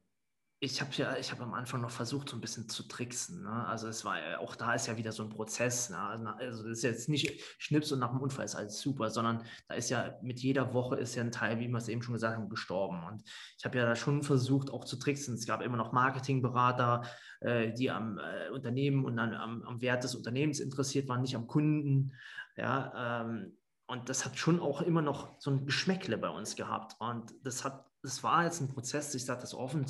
[0.61, 3.45] ich habe ja, ich habe am Anfang noch versucht, so ein bisschen zu tricksen.
[3.45, 3.67] Ne?
[3.67, 5.89] Also es war auch da ist ja wieder so ein Prozess.
[5.89, 5.99] Ne?
[5.99, 9.45] Also, also das ist jetzt nicht Schnips und nach dem Unfall ist alles super, sondern
[9.69, 12.15] da ist ja mit jeder Woche ist ja ein Teil, wie wir es eben schon
[12.15, 13.05] gesagt haben, gestorben.
[13.05, 13.23] Und
[13.57, 15.35] ich habe ja da schon versucht, auch zu tricksen.
[15.35, 17.03] Es gab immer noch Marketingberater,
[17.41, 21.37] äh, die am äh, Unternehmen und dann am, am, Wert des Unternehmens interessiert waren, nicht
[21.37, 22.15] am Kunden.
[22.57, 26.97] Ja, ähm, und das hat schon auch immer noch so ein Geschmäckle bei uns gehabt.
[26.99, 29.87] Und das hat, das war jetzt ein Prozess, ich sage das offen,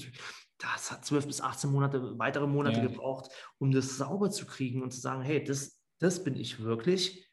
[0.58, 2.86] das hat zwölf bis 18 Monate, weitere Monate ja.
[2.86, 7.28] gebraucht, um das sauber zu kriegen und zu sagen, hey, das, das bin ich wirklich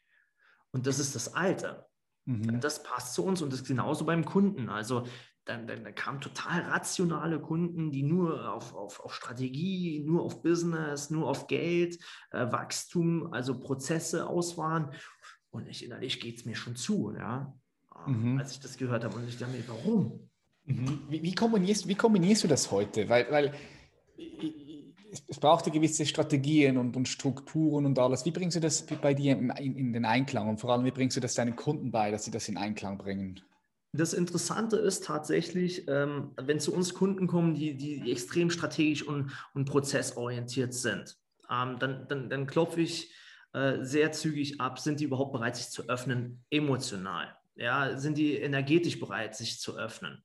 [0.70, 1.86] und das ist das Alte.
[2.24, 2.60] Mhm.
[2.60, 4.68] Das passt zu uns und das ist genauso beim Kunden.
[4.68, 5.06] Also
[5.44, 10.42] dann, dann, dann kamen total rationale Kunden, die nur auf, auf, auf Strategie, nur auf
[10.42, 11.98] Business, nur auf Geld,
[12.32, 14.92] äh, Wachstum, also Prozesse aus waren.
[15.50, 17.54] Und ich innerlich geht es mir schon zu, ja,
[18.06, 18.38] mhm.
[18.38, 19.16] als ich das gehört habe.
[19.16, 20.28] Und ich dachte mir, warum?
[20.66, 21.00] Mhm.
[21.08, 23.08] Wie, wie, kombinierst, wie kombinierst du das heute?
[23.08, 23.52] Weil, weil
[25.28, 28.24] es braucht ja gewisse Strategien und, und, Strukturen und alles.
[28.24, 30.48] Wie bringst du das bei dir in, in, den Einklang?
[30.48, 32.98] Und vor allem, wie bringst du das deinen Kunden bei, dass sie das in Einklang
[32.98, 33.40] bringen?
[33.92, 39.30] Das Interessante ist tatsächlich, ähm, wenn zu uns Kunden kommen, die, die extrem strategisch und,
[39.54, 41.16] und prozessorientiert sind,
[41.50, 43.14] ähm, dann, dann, dann klopfe ich
[43.54, 47.34] äh, sehr zügig ab, sind die überhaupt bereit, sich zu öffnen, emotional?
[47.54, 50.22] Ja, sind die energetisch bereit, sich zu öffnen?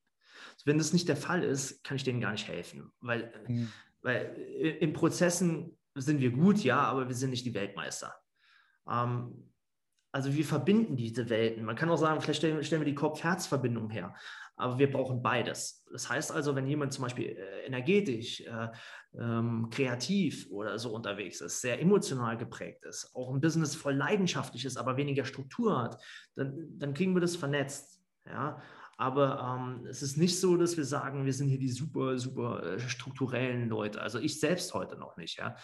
[0.66, 3.72] Wenn das nicht der Fall ist, kann ich denen gar nicht helfen, weil, mhm.
[4.02, 4.36] weil
[4.80, 8.14] in Prozessen sind wir gut, ja, aber wir sind nicht die Weltmeister.
[8.90, 9.52] Ähm,
[10.14, 11.64] Also wir verbinden diese Welten.
[11.64, 14.14] Man kann auch sagen, vielleicht stellen, stellen wir die Kopf-Herz-Verbindung her.
[14.58, 15.86] Aber wir brauchen beides.
[15.92, 18.68] Das heißt also, wenn jemand zum Beispiel äh, energetisch, äh,
[19.18, 24.66] ähm, kreativ oder so unterwegs ist, sehr emotional geprägt ist, auch ein Business voll leidenschaftlich
[24.66, 25.98] ist, aber weniger Struktur hat,
[26.36, 28.02] dann, dann kriegen wir das vernetzt.
[28.26, 28.62] Ja?
[29.02, 32.62] Aber ähm, es ist nicht so, dass wir sagen, wir sind hier die super, super
[32.62, 34.00] äh, strukturellen Leute.
[34.00, 35.40] Also ich selbst heute noch nicht.
[35.40, 35.56] Ja,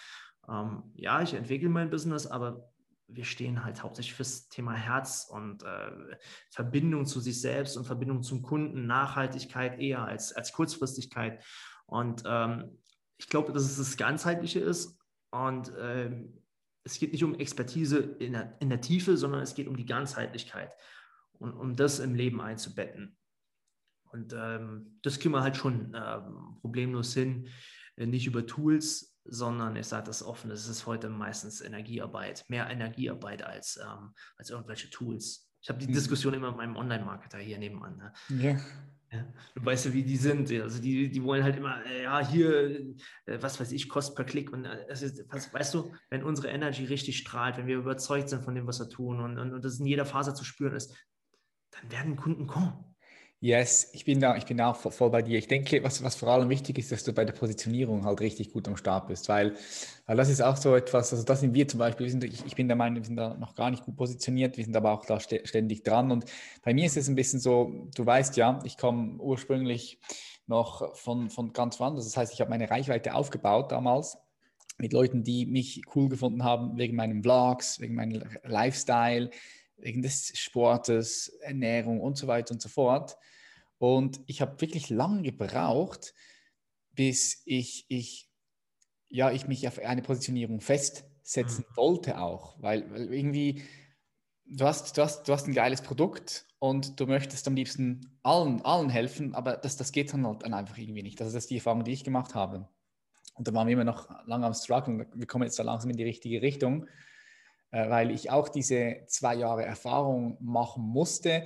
[0.50, 2.68] ähm, ja ich entwickle mein Business, aber
[3.08, 6.18] wir stehen halt hauptsächlich fürs Thema Herz und äh,
[6.50, 11.46] Verbindung zu sich selbst und Verbindung zum Kunden, Nachhaltigkeit eher als, als Kurzfristigkeit.
[11.86, 12.80] Und ähm,
[13.20, 14.98] ich glaube, dass es das Ganzheitliche ist.
[15.30, 16.42] Und ähm,
[16.84, 19.86] es geht nicht um Expertise in der, in der Tiefe, sondern es geht um die
[19.86, 20.74] Ganzheitlichkeit
[21.34, 23.16] und um das im Leben einzubetten.
[24.18, 27.48] Und ähm, das kriegen wir halt schon ähm, problemlos hin,
[27.98, 32.68] äh, nicht über Tools, sondern ich sage das offen, es ist heute meistens Energiearbeit, mehr
[32.68, 35.52] Energiearbeit als, ähm, als irgendwelche Tools.
[35.62, 35.94] Ich habe die mhm.
[35.94, 37.98] Diskussion immer mit meinem Online-Marketer hier nebenan.
[37.98, 38.14] Ne?
[38.30, 38.60] Ja.
[39.10, 39.26] Ja,
[39.56, 40.52] du weißt ja, wie die sind.
[40.52, 42.94] Also die, die wollen halt immer, äh, ja, hier,
[43.26, 44.52] äh, was weiß ich, Kost per Klick.
[44.52, 48.54] Und ist, was, weißt du, wenn unsere Energy richtig strahlt, wenn wir überzeugt sind von
[48.54, 50.94] dem, was wir tun und, und, und das in jeder Faser zu spüren ist,
[51.72, 52.97] dann werden Kunden kommen.
[53.40, 55.38] Yes, ich bin da, ich bin auch voll bei dir.
[55.38, 58.52] Ich denke, was, was vor allem wichtig ist, dass du bei der Positionierung halt richtig
[58.52, 59.56] gut am Start bist, weil,
[60.08, 62.44] weil das ist auch so etwas, also das sind wir zum Beispiel, wir sind, ich,
[62.48, 64.92] ich bin der Meinung, wir sind da noch gar nicht gut positioniert, wir sind aber
[64.92, 66.12] auch da ständig dran.
[66.12, 66.26] Und
[66.64, 70.00] bei mir ist es ein bisschen so, du weißt ja, ich komme ursprünglich
[70.48, 74.18] noch von, von ganz woanders, das heißt, ich habe meine Reichweite aufgebaut damals
[74.80, 79.30] mit Leuten, die mich cool gefunden haben wegen meinen Vlogs, wegen meinem Lifestyle,
[79.78, 83.18] wegen des Sportes, Ernährung und so weiter und so fort.
[83.78, 86.14] Und ich habe wirklich lange gebraucht,
[86.92, 88.30] bis ich, ich,
[89.08, 91.78] ja, ich mich auf eine Positionierung festsetzen mhm.
[91.78, 93.62] wollte auch, weil, weil irgendwie,
[94.46, 98.62] du hast, du, hast, du hast ein geiles Produkt und du möchtest am liebsten allen,
[98.64, 101.22] allen helfen, aber das, das geht dann halt dann einfach irgendwie nicht.
[101.22, 102.68] Also das ist die Erfahrung, die ich gemacht habe.
[103.36, 105.08] Und da waren wir immer noch lange am Struggle.
[105.14, 106.88] Wir kommen jetzt da langsam in die richtige Richtung.
[107.72, 111.46] Äh, weil ich auch diese zwei Jahre Erfahrung machen musste,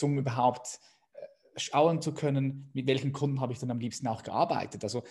[0.00, 0.78] um überhaupt
[1.14, 4.84] äh, schauen zu können, mit welchen Kunden habe ich dann am liebsten auch gearbeitet.
[4.84, 5.02] Also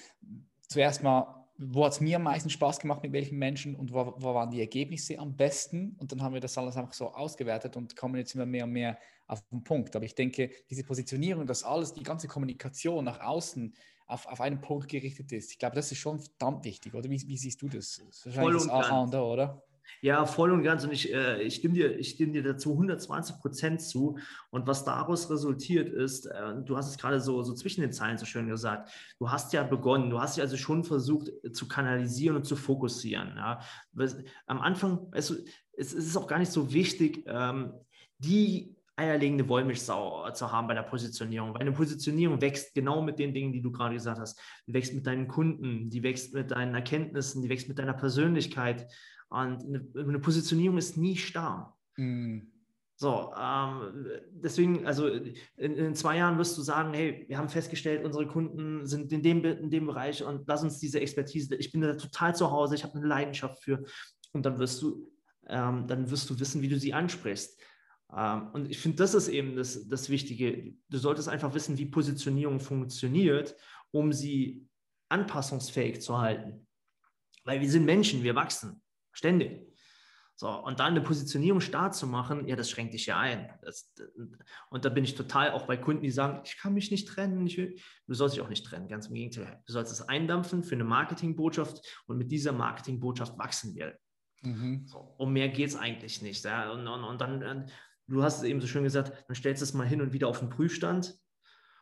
[0.69, 4.13] zuerst mal, wo hat es mir am meisten Spaß gemacht, mit welchen Menschen und wo,
[4.17, 5.95] wo, waren die Ergebnisse am besten?
[5.99, 8.71] Und dann haben wir das alles einfach so ausgewertet und kommen jetzt immer mehr und
[8.71, 8.97] mehr
[9.27, 9.95] auf den Punkt.
[9.95, 13.73] Aber ich denke, diese Positionierung, dass alles, die ganze Kommunikation nach außen
[14.07, 17.09] auf, auf einen Punkt gerichtet ist, ich glaube, das ist schon verdammt wichtig, oder?
[17.09, 18.01] Wie, wie siehst du das?
[18.05, 19.63] Das ist wahrscheinlich das A und O, oder?
[20.01, 20.83] Ja, voll und ganz.
[20.83, 24.17] Und ich, äh, ich, stimme dir, ich stimme dir dazu 120 Prozent zu.
[24.49, 28.17] Und was daraus resultiert ist, äh, du hast es gerade so, so zwischen den Zeilen
[28.17, 31.67] so schön gesagt, du hast ja begonnen, du hast ja also schon versucht äh, zu
[31.67, 33.33] kanalisieren und zu fokussieren.
[33.35, 33.59] Ja.
[34.47, 35.43] Am Anfang, weißt es,
[35.77, 37.73] es ist auch gar nicht so wichtig, ähm,
[38.17, 41.53] die eierlegende Wollmilchsau zu haben bei der Positionierung.
[41.53, 44.39] Weil eine Positionierung wächst genau mit den Dingen, die du gerade gesagt hast.
[44.67, 48.87] Die wächst mit deinen Kunden, die wächst mit deinen Erkenntnissen, die wächst mit deiner Persönlichkeit.
[49.29, 51.77] Und eine, eine Positionierung ist nie starr.
[51.97, 52.51] Mhm.
[52.97, 58.05] So, ähm, deswegen, also in, in, zwei Jahren wirst du sagen, hey, wir haben festgestellt,
[58.05, 61.81] unsere Kunden sind in dem, in dem Bereich und lass uns diese Expertise, ich bin
[61.81, 63.83] da total zu Hause, ich habe eine Leidenschaft für.
[64.31, 65.11] Und dann wirst du,
[65.47, 67.59] ähm, dann wirst du wissen, wie du sie ansprichst.
[68.15, 70.73] Ähm, und ich finde, das ist eben das, das Wichtige.
[70.89, 73.57] Du solltest einfach wissen, wie Positionierung funktioniert,
[73.91, 74.65] um sie
[75.09, 76.65] anpassungsfähig zu halten.
[77.43, 78.81] Weil wir sind Menschen, wir wachsen.
[79.15, 79.65] Ständig.
[80.37, 83.49] So, und dann eine Positionierung stark zu machen, ja, das schränkt dich ja ein.
[83.61, 83.93] Das,
[84.69, 87.47] und da bin ich total auch bei Kunden, die sagen, ich kann mich nicht trennen.
[87.47, 89.63] Ich will, du sollst dich auch nicht trennen, ganz im Gegenteil.
[89.65, 93.97] Du sollst es eindampfen für eine Marketingbotschaft und mit dieser Marketingbotschaft wachsen wir.
[94.41, 94.85] Mhm.
[94.87, 96.43] So, um mehr geht es eigentlich nicht.
[96.43, 96.69] Ja?
[96.69, 97.71] Und, und, und dann,
[98.07, 100.27] du hast es eben so schön gesagt, dann stellst du es mal hin und wieder
[100.27, 101.17] auf den Prüfstand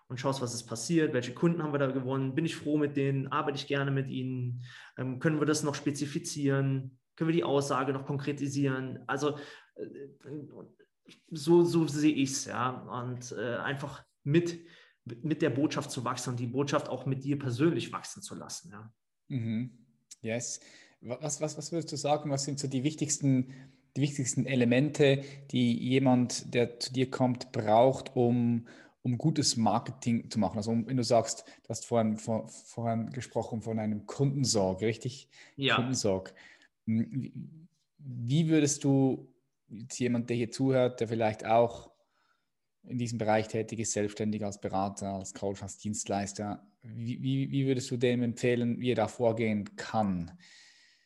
[0.10, 2.98] und schaust, was ist passiert, welche Kunden haben wir da gewonnen, bin ich froh mit
[2.98, 4.64] denen, arbeite ich gerne mit ihnen,
[4.96, 9.00] ähm, können wir das noch spezifizieren, können wir die Aussage noch konkretisieren?
[9.08, 9.38] Also
[9.76, 9.86] äh,
[11.32, 12.70] so, so sehe ich es, ja.
[12.70, 14.60] Und äh, einfach mit,
[15.06, 18.72] mit der Botschaft zu wachsen und die Botschaft auch mit dir persönlich wachsen zu lassen,
[18.72, 18.92] ja.
[19.30, 19.72] Mhm.
[20.22, 20.60] Yes.
[21.02, 23.54] Was, was, was würdest du sagen, was sind so die wichtigsten,
[23.96, 28.68] die wichtigsten Elemente, die jemand, der zu dir kommt, braucht, um,
[29.02, 30.58] um gutes Marketing zu machen?
[30.58, 35.30] Also wenn du sagst, du hast vorhin, vor, vorhin gesprochen von einem Kundensorg, richtig?
[35.58, 35.76] Ja.
[35.76, 36.34] Kundensorg.
[36.86, 37.68] Hm,
[37.98, 39.34] wie würdest du
[39.94, 41.92] jemand, der hier zuhört, der vielleicht auch
[42.84, 47.66] in diesem Bereich tätig ist, selbstständig als Berater, als Coach, als Dienstleister, wie, wie, wie
[47.66, 50.38] würdest du dem empfehlen, wie er da vorgehen kann,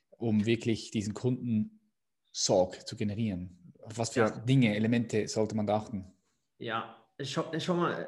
[0.10, 3.74] um wirklich diesen Kundensorg zu generieren?
[3.84, 4.30] Auf was für ja.
[4.30, 6.12] Dinge, Elemente sollte man achten?
[6.58, 8.08] Ja, schau, schau mal,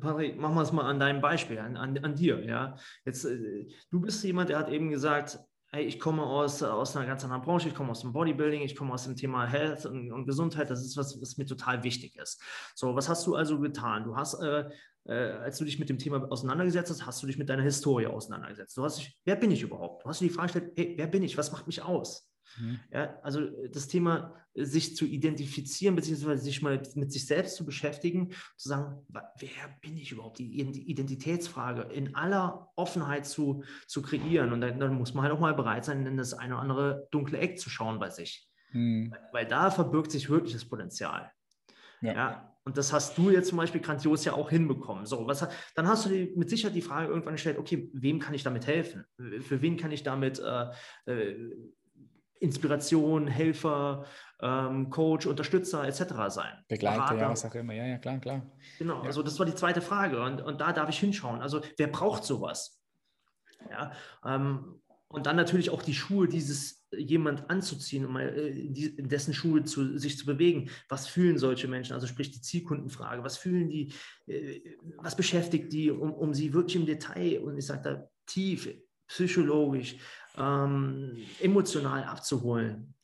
[0.00, 2.44] Patrick, machen wir es mal an deinem Beispiel, an, an, an dir.
[2.44, 2.76] Ja?
[3.06, 5.38] Jetzt, äh, du bist jemand, der hat eben gesagt,
[5.76, 8.74] hey, ich komme aus, aus einer ganz anderen Branche, ich komme aus dem Bodybuilding, ich
[8.74, 12.16] komme aus dem Thema Health und, und Gesundheit, das ist was, was mir total wichtig
[12.16, 12.40] ist.
[12.74, 14.04] So, was hast du also getan?
[14.04, 14.64] Du hast, äh,
[15.04, 18.06] äh, als du dich mit dem Thema auseinandergesetzt hast, hast du dich mit deiner Historie
[18.06, 18.74] auseinandergesetzt.
[18.76, 20.02] Du hast dich, wer bin ich überhaupt?
[20.02, 21.36] Du hast dir die Frage gestellt, hey, wer bin ich?
[21.36, 22.26] Was macht mich aus?
[22.58, 22.80] Mhm.
[22.92, 27.56] Ja, also äh, das Thema, äh, sich zu identifizieren, beziehungsweise sich mal mit sich selbst
[27.56, 30.38] zu beschäftigen, zu sagen, wer bin ich überhaupt?
[30.38, 34.52] Die Identitätsfrage in aller Offenheit zu, zu kreieren.
[34.52, 37.08] Und dann, dann muss man halt auch mal bereit sein, in das eine oder andere
[37.10, 38.48] dunkle Eck zu schauen bei sich.
[38.72, 39.14] Mhm.
[39.32, 41.30] Weil da verbirgt sich wirklich das Potenzial.
[42.00, 42.14] Ja.
[42.14, 42.56] ja.
[42.64, 45.06] Und das hast du jetzt zum Beispiel grandios ja auch hinbekommen.
[45.06, 48.34] So, was, dann hast du dir mit Sicherheit die Frage irgendwann gestellt, okay, wem kann
[48.34, 49.04] ich damit helfen?
[49.40, 50.66] Für wen kann ich damit äh,
[51.06, 51.54] äh,
[52.40, 54.04] Inspiration, Helfer,
[54.40, 56.04] ähm, Coach, Unterstützer etc.
[56.28, 56.52] sein.
[56.68, 57.72] Begleiter, ja, was auch immer.
[57.72, 58.42] Ja, ja, klar, klar.
[58.78, 59.06] Genau, ja.
[59.06, 61.40] also das war die zweite Frage und, und da darf ich hinschauen.
[61.40, 62.82] Also wer braucht sowas?
[63.70, 63.92] Ja,
[64.24, 69.34] ähm, und dann natürlich auch die Schuhe dieses jemand anzuziehen, um mal äh, in dessen
[69.34, 70.70] Schuhe zu, sich zu bewegen.
[70.88, 71.94] Was fühlen solche Menschen?
[71.94, 73.22] Also sprich die Zielkundenfrage.
[73.22, 73.92] Was fühlen die?
[74.26, 78.68] Äh, was beschäftigt die, um, um sie wirklich im Detail und ich sage da tief,
[79.06, 79.96] psychologisch,
[80.36, 82.94] ähm, emotional abzuholen,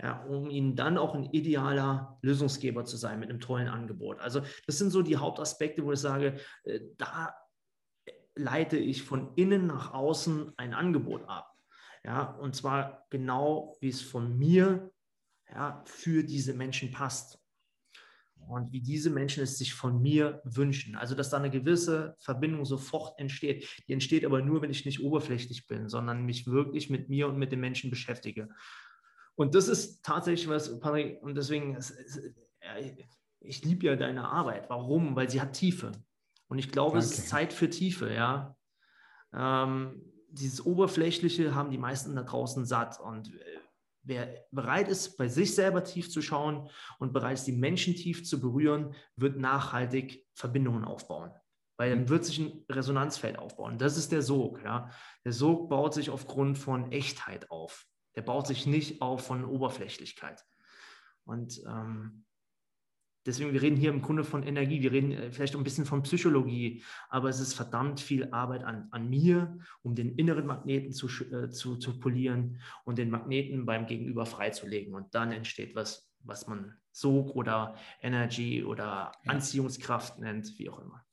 [0.00, 4.20] ja, um ihnen dann auch ein idealer Lösungsgeber zu sein mit einem tollen Angebot.
[4.20, 7.34] Also das sind so die Hauptaspekte, wo ich sage, äh, da
[8.34, 11.54] leite ich von innen nach außen ein Angebot ab.
[12.04, 14.90] Ja, und zwar genau, wie es von mir
[15.50, 17.39] ja, für diese Menschen passt
[18.50, 20.96] und wie diese Menschen es sich von mir wünschen.
[20.96, 23.66] Also, dass da eine gewisse Verbindung sofort entsteht.
[23.86, 27.38] Die entsteht aber nur, wenn ich nicht oberflächlich bin, sondern mich wirklich mit mir und
[27.38, 28.48] mit den Menschen beschäftige.
[29.34, 31.78] Und das ist tatsächlich was, Patrick, und deswegen,
[33.40, 34.68] ich liebe ja deine Arbeit.
[34.68, 35.16] Warum?
[35.16, 35.92] Weil sie hat Tiefe.
[36.48, 37.06] Und ich glaube, Danke.
[37.06, 38.56] es ist Zeit für Tiefe, ja.
[39.32, 43.00] Ähm, dieses Oberflächliche haben die meisten da draußen satt.
[43.00, 43.59] Und äh,
[44.02, 48.24] Wer bereit ist, bei sich selber tief zu schauen und bereit ist, die Menschen tief
[48.24, 51.32] zu berühren, wird nachhaltig Verbindungen aufbauen.
[51.76, 53.78] Weil dann wird sich ein Resonanzfeld aufbauen.
[53.78, 54.62] Das ist der Sog.
[54.62, 54.90] Ja?
[55.24, 57.86] Der Sog baut sich aufgrund von Echtheit auf.
[58.16, 60.44] Der baut sich nicht auf von Oberflächlichkeit.
[61.24, 62.24] Und ähm,
[63.26, 66.02] Deswegen, wir reden hier im Grunde von Energie, wir reden äh, vielleicht ein bisschen von
[66.02, 71.06] Psychologie, aber es ist verdammt viel Arbeit an, an mir, um den inneren Magneten zu,
[71.06, 74.94] äh, zu, zu polieren und den Magneten beim Gegenüber freizulegen.
[74.94, 81.04] Und dann entsteht was, was man Sog oder Energy oder Anziehungskraft nennt, wie auch immer.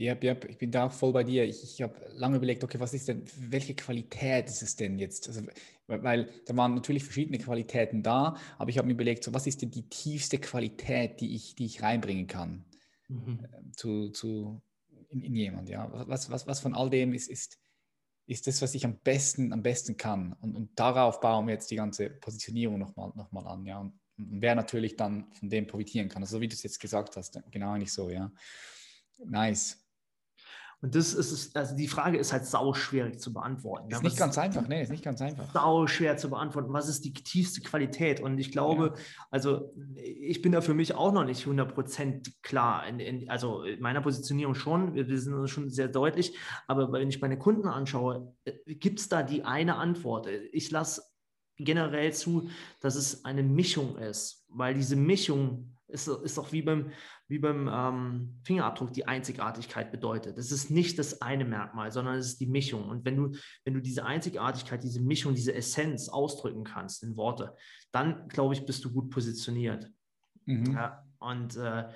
[0.00, 1.44] Ja, ja, ich bin da voll bei dir.
[1.44, 5.28] Ich, ich habe lange überlegt, okay, was ist denn, welche Qualität ist es denn jetzt?
[5.28, 5.42] Also,
[5.88, 9.46] weil, weil da waren natürlich verschiedene Qualitäten da, aber ich habe mir überlegt, so, was
[9.46, 12.64] ist denn die tiefste Qualität, die ich, die ich reinbringen kann
[13.08, 13.40] mhm.
[13.44, 14.62] äh, zu, zu,
[15.10, 15.68] in, in, jemand?
[15.68, 15.90] Ja?
[16.08, 17.58] Was, was, was von all dem ist, ist,
[18.24, 20.32] ist das, was ich am besten, am besten kann?
[20.40, 23.66] Und, und darauf bauen wir jetzt die ganze Positionierung nochmal noch mal an.
[23.66, 23.80] Ja?
[23.80, 26.22] Und, und wer natürlich dann von dem profitieren kann.
[26.22, 28.32] Also, so wie du es jetzt gesagt hast, genau eigentlich so, ja.
[29.22, 29.76] Nice.
[30.82, 33.90] Und das ist, also die Frage ist halt sau schwierig zu beantworten.
[33.90, 35.52] Ist ja, nicht ganz einfach, nee, ist nicht ganz einfach.
[35.52, 36.72] Sau schwer zu beantworten.
[36.72, 38.20] Was ist die tiefste Qualität?
[38.20, 39.02] Und ich glaube, ja.
[39.30, 42.86] also ich bin da für mich auch noch nicht 100% klar.
[42.86, 46.34] In, in, also in meiner Positionierung schon, wir, wir sind uns schon sehr deutlich.
[46.66, 50.28] Aber wenn ich meine Kunden anschaue, äh, gibt es da die eine Antwort?
[50.52, 51.02] Ich lasse
[51.58, 52.48] generell zu,
[52.80, 56.90] dass es eine Mischung ist, weil diese Mischung ist, ist auch wie beim,
[57.28, 60.38] wie beim ähm, Fingerabdruck die Einzigartigkeit bedeutet.
[60.38, 62.88] Es ist nicht das eine Merkmal, sondern es ist die Mischung.
[62.88, 63.32] Und wenn du,
[63.64, 67.54] wenn du diese Einzigartigkeit, diese Mischung, diese Essenz ausdrücken kannst in Worte,
[67.92, 69.90] dann glaube ich, bist du gut positioniert.
[70.46, 70.72] Mhm.
[70.72, 71.88] Ja, und äh,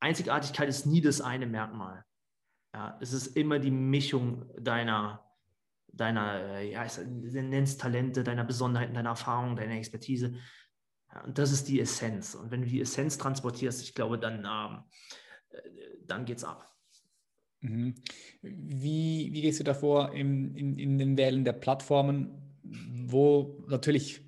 [0.00, 2.04] Einzigartigkeit ist nie das eine Merkmal.
[2.74, 5.24] Ja, es ist immer die Mischung deiner,
[5.88, 10.34] deiner, äh, ja, nenn's Talente, deiner Besonderheiten, deiner Erfahrungen, deiner Expertise.
[11.24, 12.34] Und das ist die Essenz.
[12.34, 14.82] Und wenn du die Essenz transportierst, ich glaube, dann, ähm,
[15.50, 15.60] äh,
[16.06, 16.72] dann geht's ab.
[17.60, 17.94] Mhm.
[18.42, 22.30] Wie, wie gehst du davor in, in, in den Wählen der Plattformen,
[22.62, 24.22] wo natürlich,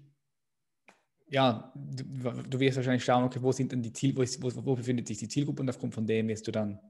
[1.28, 2.04] ja, du,
[2.48, 5.08] du wirst wahrscheinlich schauen, okay, wo sind denn die Ziel, wo, ist, wo, wo befindet
[5.08, 6.80] sich die Zielgruppe und aufgrund von dem wirst du dann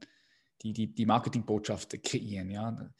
[0.62, 2.90] die, die, die Marketingbotschaft kreieren, ja,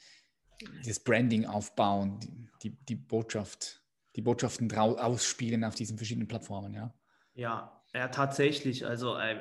[0.85, 3.83] das Branding aufbauen, die, die, die Botschaft
[4.19, 6.93] die Botschaften ausspielen auf diesen verschiedenen Plattformen, ja?
[7.35, 8.85] Ja, ja, tatsächlich.
[8.85, 9.39] Also ähm,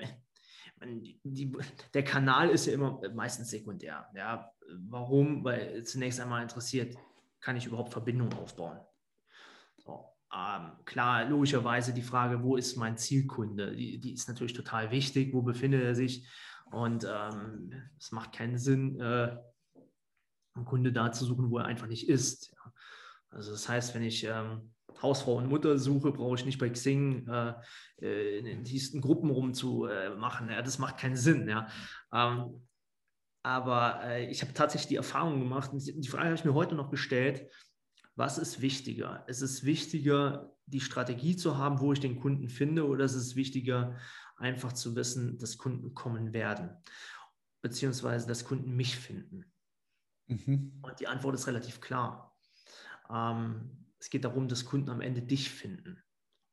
[1.23, 1.51] die,
[1.95, 4.07] der Kanal ist ja immer meistens sekundär.
[4.13, 4.51] Ja?
[4.87, 5.43] Warum?
[5.43, 6.95] Weil zunächst einmal interessiert,
[7.39, 8.79] kann ich überhaupt Verbindungen aufbauen?
[9.79, 10.13] So.
[10.31, 13.75] ähm, klar, logischerweise die Frage, wo ist mein Zielkunde?
[13.75, 15.33] Die, die ist natürlich total wichtig.
[15.33, 16.27] Wo befindet er sich?
[16.69, 19.37] Und ähm, es macht keinen Sinn, äh,
[20.53, 22.51] einen Kunde da zu suchen, wo er einfach nicht ist.
[22.51, 22.73] Ja.
[23.29, 27.27] Also das heißt, wenn ich ähm, Hausfrau und Mutter suche, brauche ich nicht bei Xing
[27.27, 27.53] äh,
[28.01, 30.49] äh in den tiefsten Gruppen rumzumachen.
[30.49, 30.61] Äh, ja.
[30.61, 31.47] Das macht keinen Sinn.
[31.47, 31.67] Ja.
[32.11, 32.67] Ähm,
[33.43, 36.75] aber äh, ich habe tatsächlich die Erfahrung gemacht und die Frage habe ich mir heute
[36.75, 37.49] noch gestellt,
[38.15, 39.23] was ist wichtiger?
[39.27, 43.35] Ist es wichtiger, die Strategie zu haben, wo ich den Kunden finde, oder ist es
[43.35, 43.95] wichtiger,
[44.37, 46.71] einfach zu wissen, dass Kunden kommen werden,
[47.61, 49.45] beziehungsweise dass Kunden mich finden?
[50.25, 50.79] Mhm.
[50.81, 52.36] Und die Antwort ist relativ klar.
[53.09, 56.01] Ähm, es geht darum, dass Kunden am Ende dich finden,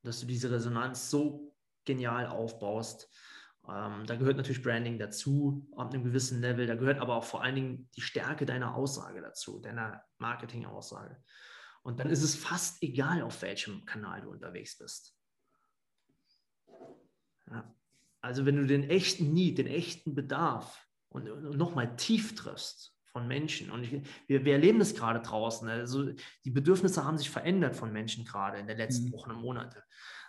[0.03, 3.09] dass du diese Resonanz so genial aufbaust.
[3.67, 6.67] Ähm, da gehört natürlich Branding dazu, ab einem gewissen Level.
[6.67, 11.21] Da gehört aber auch vor allen Dingen die Stärke deiner Aussage dazu, deiner Marketing-Aussage.
[11.83, 15.15] Und dann ist es fast egal, auf welchem Kanal du unterwegs bist.
[17.49, 17.75] Ja.
[18.21, 23.29] Also wenn du den echten Need, den echten Bedarf und, und nochmal tief triffst von
[23.29, 26.11] Menschen, und ich, wir, wir, erleben das gerade draußen, also
[26.43, 29.13] die Bedürfnisse haben sich verändert von Menschen gerade in den letzten mhm.
[29.13, 29.79] Wochen und Monaten.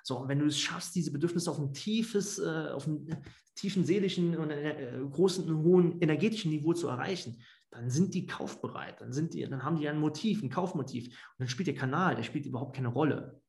[0.04, 3.24] So, und wenn du es schaffst, diese Bedürfnisse auf ein tiefes, äh, auf einen
[3.56, 9.12] tiefen seelischen und äh, großen, hohen energetischen Niveau zu erreichen, dann sind die kaufbereit, dann,
[9.12, 11.06] sind die, dann haben die ein Motiv, ein Kaufmotiv.
[11.08, 13.42] Und dann spielt der Kanal, der spielt überhaupt keine Rolle.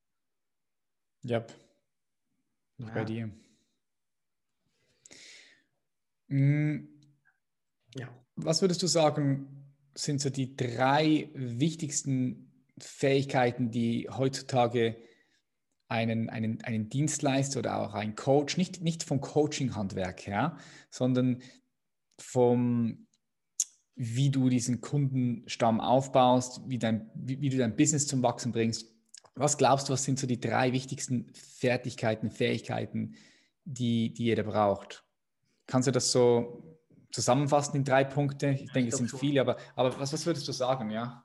[1.23, 1.53] Yep.
[2.79, 2.91] ja.
[2.91, 3.29] bei dir.
[6.27, 6.89] Mhm.
[7.93, 8.26] Ja.
[8.38, 9.47] Was würdest du sagen,
[9.95, 14.95] sind so die drei wichtigsten Fähigkeiten, die heutzutage
[15.89, 20.57] einen, einen, einen Dienstleister oder auch ein Coach, nicht, nicht vom Coaching-Handwerk her,
[20.89, 21.41] sondern
[22.19, 23.07] vom
[23.99, 28.93] wie du diesen Kundenstamm aufbaust, wie, dein, wie, wie, du dein Business zum Wachsen bringst.
[29.33, 33.15] Was glaubst du, was sind so die drei wichtigsten Fertigkeiten, Fähigkeiten,
[33.65, 35.03] die, die jeder braucht?
[35.65, 36.66] Kannst du das so
[37.18, 38.51] zusammenfassen in drei Punkte?
[38.51, 39.20] Ich denke, es sind schon.
[39.20, 41.24] viele, aber, aber was, was würdest du sagen, ja?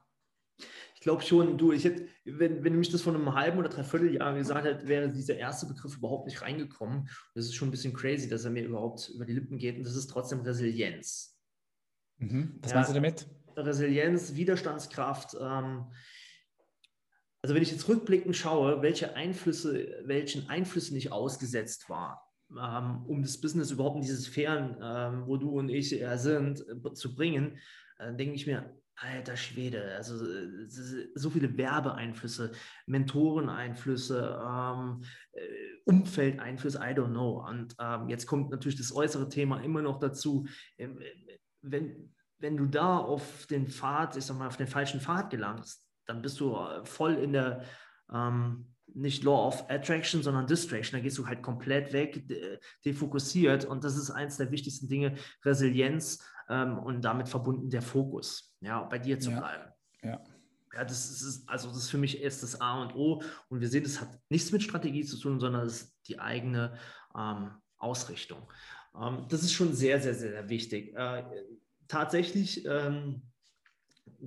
[0.95, 3.69] Ich glaube schon, du, ich hätte, wenn, wenn du mich das vor einem halben oder
[3.69, 7.09] dreiviertel Jahr gesagt hättest, wäre dieser erste Begriff überhaupt nicht reingekommen.
[7.35, 9.85] Das ist schon ein bisschen crazy, dass er mir überhaupt über die Lippen geht und
[9.85, 11.39] das ist trotzdem Resilienz.
[12.19, 12.59] Mhm.
[12.63, 13.27] Was ja, meinst du damit?
[13.57, 15.37] Resilienz, Widerstandskraft.
[15.39, 15.93] Ähm,
[17.43, 23.23] also wenn ich jetzt rückblickend schaue, welche Einflüsse, welchen Einflüssen ich ausgesetzt war, ähm, um
[23.23, 27.15] das Business überhaupt in diese Sphären, ähm, wo du und ich äh, sind, äh, zu
[27.15, 27.59] bringen,
[27.99, 30.69] äh, denke ich mir, alter Schwede, also äh,
[31.15, 32.53] so viele Werbeeinflüsse,
[32.87, 35.41] Mentoreneinflüsse, ähm, äh,
[35.85, 37.45] Umfeldeinflüsse, I don't know.
[37.47, 40.47] Und ähm, jetzt kommt natürlich das äußere Thema immer noch dazu.
[40.79, 41.01] Ähm,
[41.63, 45.87] wenn, wenn du da auf den Pfad, ich sag mal, auf den falschen Pfad gelangst,
[46.07, 47.65] dann bist du äh, voll in der
[48.13, 50.99] ähm, nicht Law of Attraction, sondern Distraction.
[50.99, 52.25] Da gehst du halt komplett weg,
[52.85, 53.65] defokussiert.
[53.65, 58.83] Und das ist eins der wichtigsten Dinge, Resilienz ähm, und damit verbunden der Fokus, ja,
[58.83, 59.41] bei dir zu ja.
[59.41, 59.73] bleiben.
[60.03, 60.25] Ja.
[60.75, 63.23] Ja, das ist, also das ist für mich erst das A und O.
[63.49, 66.79] Und wir sehen, das hat nichts mit Strategie zu tun, sondern es ist die eigene
[67.15, 68.51] ähm, Ausrichtung.
[68.99, 70.95] Ähm, das ist schon sehr, sehr, sehr wichtig.
[70.97, 71.25] Äh,
[71.89, 73.23] tatsächlich ähm,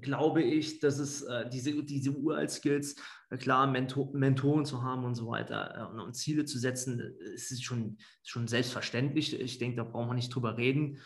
[0.01, 2.95] glaube ich, dass es äh, diese, diese Uralt-Skills,
[3.29, 6.99] äh, klar, Mentor, Mentoren zu haben und so weiter äh, und, und, Ziele zu setzen,
[6.99, 9.39] äh, ist schon, schon selbstverständlich.
[9.39, 10.99] Ich denke, da brauchen wir nicht drüber reden.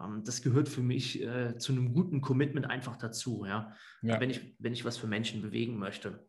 [0.00, 3.74] Ähm, das gehört für mich äh, zu einem guten Commitment einfach dazu, ja?
[4.02, 4.20] ja.
[4.20, 6.26] Wenn, ich, wenn ich was für Menschen bewegen möchte.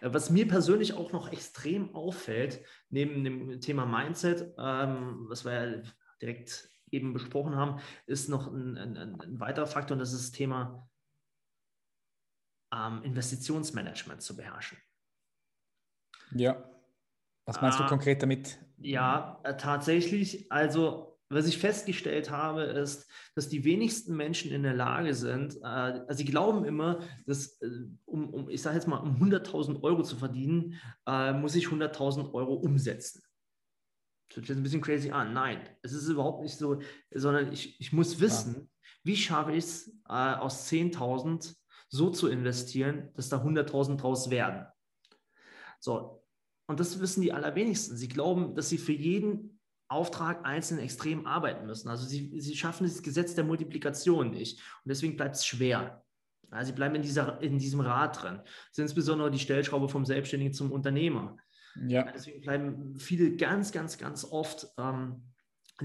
[0.00, 5.52] Äh, was mir persönlich auch noch extrem auffällt, neben dem Thema Mindset, ähm, was wir
[5.52, 5.82] ja
[6.22, 10.32] direkt eben besprochen haben, ist noch ein, ein, ein weiterer Faktor und das ist das
[10.32, 10.87] Thema
[12.74, 14.78] ähm, Investitionsmanagement zu beherrschen.
[16.32, 16.62] Ja.
[17.46, 18.58] Was meinst äh, du konkret damit?
[18.78, 20.50] Ja, äh, tatsächlich.
[20.52, 25.66] Also was ich festgestellt habe, ist, dass die wenigsten Menschen in der Lage sind, äh,
[25.66, 27.68] also sie glauben immer, dass äh,
[28.06, 32.32] um, um, ich sage jetzt mal, um 100.000 Euro zu verdienen, äh, muss ich 100.000
[32.32, 33.22] Euro umsetzen.
[34.28, 35.34] Das hört sich ein bisschen crazy an.
[35.34, 36.80] Nein, es ist überhaupt nicht so,
[37.14, 38.88] sondern ich, ich muss wissen, ja.
[39.04, 41.57] wie schaffe ich es, aus 10.000
[41.88, 44.66] so zu investieren, dass da 100.000 draus werden.
[45.80, 46.22] So,
[46.66, 47.96] und das wissen die allerwenigsten.
[47.96, 49.58] Sie glauben, dass sie für jeden
[49.88, 51.88] Auftrag einzeln extrem arbeiten müssen.
[51.88, 54.58] Also sie, sie schaffen das Gesetz der Multiplikation nicht.
[54.84, 56.04] Und deswegen bleibt es schwer.
[56.50, 58.40] Also sie bleiben in, dieser, in diesem Rad drin.
[58.42, 61.36] Das ist insbesondere die Stellschraube vom Selbstständigen zum Unternehmer.
[61.86, 62.10] Ja.
[62.12, 65.27] Deswegen bleiben viele ganz, ganz, ganz oft ähm,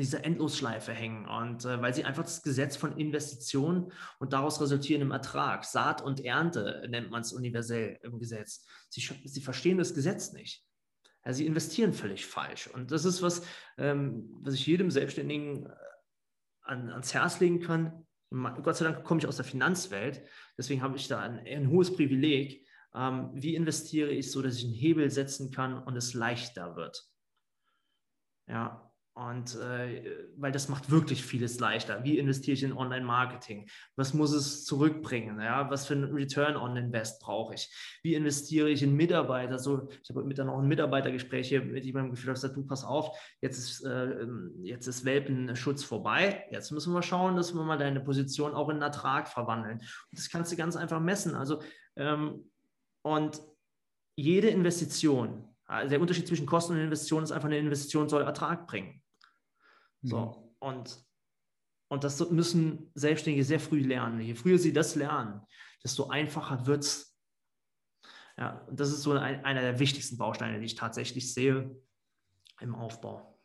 [0.02, 5.12] dieser Endlosschleife hängen und äh, weil sie einfach das Gesetz von Investitionen und daraus resultierendem
[5.12, 8.66] Ertrag, Saat und Ernte nennt man es universell im Gesetz.
[8.90, 10.66] Sie, sie verstehen das Gesetz nicht.
[11.26, 12.68] Ja, sie investieren völlig falsch.
[12.68, 13.46] Und das ist was,
[13.78, 15.76] ähm, was ich jedem Selbstständigen äh,
[16.64, 18.06] an, ans Herz legen kann.
[18.64, 20.24] Gott sei Dank komme ich aus der Finanzwelt,
[20.58, 22.66] deswegen habe ich da ein, ein hohes Privileg.
[22.96, 27.06] Ähm, wie investiere ich so, dass ich einen Hebel setzen kann und es leichter wird?
[28.48, 30.04] Ja, und äh,
[30.38, 32.04] weil das macht wirklich vieles leichter.
[32.04, 33.70] Wie investiere ich in Online-Marketing?
[33.96, 35.40] Was muss es zurückbringen?
[35.40, 35.70] Ja?
[35.70, 37.70] Was für ein Return on Invest brauche ich?
[38.02, 39.60] Wie investiere ich in Mitarbeiter?
[39.60, 42.84] So, ich habe mit dann auch ein Mitarbeitergespräch hier mit jemandem habe gesagt, du pass
[42.84, 44.26] auf, jetzt ist, äh,
[44.64, 46.46] jetzt ist Welpenschutz vorbei.
[46.50, 49.78] Jetzt müssen wir schauen, dass wir mal deine Position auch in einen Ertrag verwandeln.
[49.78, 51.36] Und das kannst du ganz einfach messen.
[51.36, 51.62] Also
[51.98, 52.50] ähm,
[53.04, 53.40] und
[54.16, 58.66] jede Investition, also der Unterschied zwischen Kosten und Investition ist einfach, eine Investition soll Ertrag
[58.66, 59.03] bringen.
[60.04, 60.68] So, mhm.
[60.68, 61.06] und,
[61.88, 64.20] und das müssen Selbstständige sehr früh lernen.
[64.20, 65.42] Je früher sie das lernen,
[65.84, 67.18] desto einfacher wird es.
[68.38, 71.76] Ja, und das ist so ein, einer der wichtigsten Bausteine, die ich tatsächlich sehe
[72.60, 73.40] im Aufbau.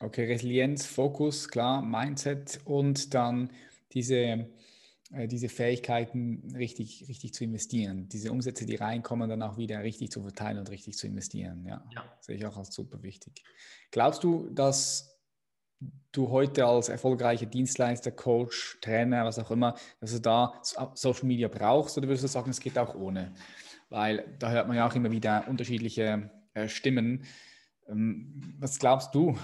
[0.00, 3.52] Okay, Resilienz, Fokus, klar, Mindset und dann
[3.92, 4.48] diese,
[5.12, 8.08] äh, diese Fähigkeiten richtig, richtig zu investieren.
[8.08, 11.64] Diese Umsätze, die reinkommen, dann auch wieder richtig zu verteilen und richtig zu investieren.
[11.66, 12.04] Ja, ja.
[12.20, 13.44] sehe ich auch als super wichtig.
[13.90, 15.11] Glaubst du, dass
[16.12, 20.60] du heute als erfolgreicher Dienstleister, Coach, Trainer, was auch immer, dass du da
[20.94, 23.32] Social Media brauchst oder würdest du sagen, es geht auch ohne?
[23.88, 27.24] Weil da hört man ja auch immer wieder unterschiedliche äh, Stimmen.
[27.88, 29.38] Ähm, was glaubst du?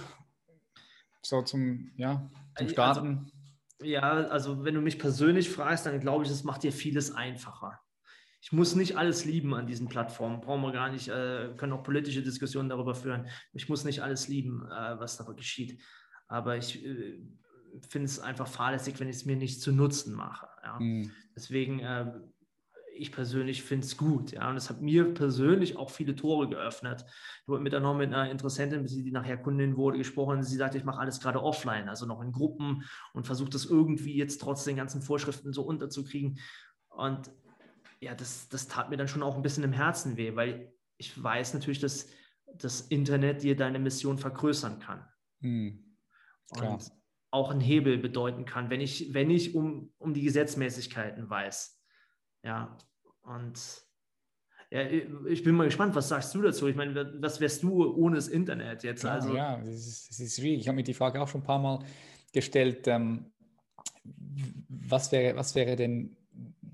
[1.22, 3.08] So zum, ja, zum also, Starten?
[3.08, 7.12] Also, ja, also wenn du mich persönlich fragst, dann glaube ich, es macht dir vieles
[7.12, 7.80] einfacher.
[8.40, 11.82] Ich muss nicht alles lieben an diesen Plattformen, brauchen wir gar nicht, äh, können auch
[11.82, 13.28] politische Diskussionen darüber führen.
[13.52, 15.82] Ich muss nicht alles lieben, äh, was da geschieht.
[16.28, 17.18] Aber ich äh,
[17.88, 20.48] finde es einfach fahrlässig, wenn ich es mir nicht zu Nutzen mache.
[20.62, 20.78] Ja.
[20.78, 21.10] Mhm.
[21.34, 22.12] Deswegen, äh,
[22.94, 24.32] ich persönlich finde es gut.
[24.32, 24.50] Ja.
[24.50, 27.04] Und es hat mir persönlich auch viele Tore geöffnet.
[27.42, 30.42] Ich habe mit noch mit einer Interessentin, die nachher Kundin wurde, gesprochen.
[30.42, 34.16] Sie sagte, ich mache alles gerade offline, also noch in Gruppen und versuche das irgendwie
[34.16, 36.38] jetzt trotz den ganzen Vorschriften so unterzukriegen.
[36.88, 37.30] Und
[38.00, 41.20] ja, das, das tat mir dann schon auch ein bisschen im Herzen weh, weil ich
[41.22, 42.08] weiß natürlich, dass
[42.52, 45.04] das Internet dir deine Mission vergrößern kann.
[45.40, 45.87] Mhm
[46.50, 46.92] und
[47.30, 51.78] auch ein Hebel bedeuten kann, wenn ich, wenn ich um, um die Gesetzmäßigkeiten weiß.
[52.42, 52.76] Ja,
[53.22, 53.58] und
[54.70, 56.68] ja, ich bin mal gespannt, was sagst du dazu?
[56.68, 59.00] Ich meine, was wärst du ohne das Internet jetzt?
[59.00, 60.60] Klar, also, ja, das ist, das ist schwierig.
[60.60, 61.78] Ich habe mir die Frage auch schon ein paar Mal
[62.32, 62.86] gestellt.
[62.86, 63.32] Ähm,
[64.68, 66.16] was, wäre, was wäre denn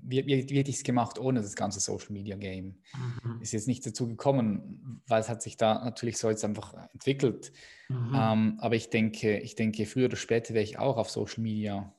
[0.07, 2.75] wie, wie, wie hätte ich es gemacht ohne das ganze Social Media Game?
[3.23, 3.41] Mhm.
[3.41, 7.51] Ist jetzt nicht dazu gekommen, weil es hat sich da natürlich so jetzt einfach entwickelt.
[7.89, 8.11] Mhm.
[8.15, 11.93] Ähm, aber ich denke, ich denke, früher oder später wäre ich auch auf Social Media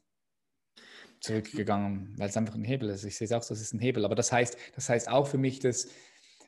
[1.20, 3.04] zurückgegangen, weil es einfach ein Hebel ist.
[3.04, 4.04] Ich sehe es auch, das ist ein Hebel.
[4.04, 5.88] Aber das heißt, das heißt auch für mich, dass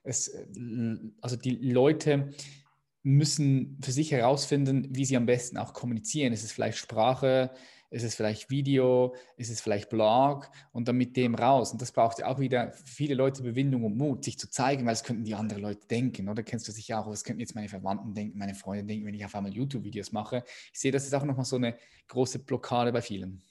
[0.05, 0.33] es,
[1.21, 2.31] also die Leute
[3.03, 6.33] müssen für sich herausfinden, wie sie am besten auch kommunizieren.
[6.33, 7.51] Ist es vielleicht Sprache?
[7.91, 11.73] Ist es vielleicht Video, ist es vielleicht Blog und dann mit dem raus.
[11.73, 14.93] Und das braucht ja auch wieder viele Leute Bewindung und Mut, sich zu zeigen, weil
[14.93, 17.69] es könnten die anderen Leute denken, oder kennst du sicher auch, was könnten jetzt meine
[17.69, 20.45] Verwandten denken, meine Freunde denken, wenn ich auf einmal YouTube-Videos mache.
[20.73, 21.77] Ich sehe, das ist auch nochmal so eine
[22.09, 23.43] große Blockade bei vielen.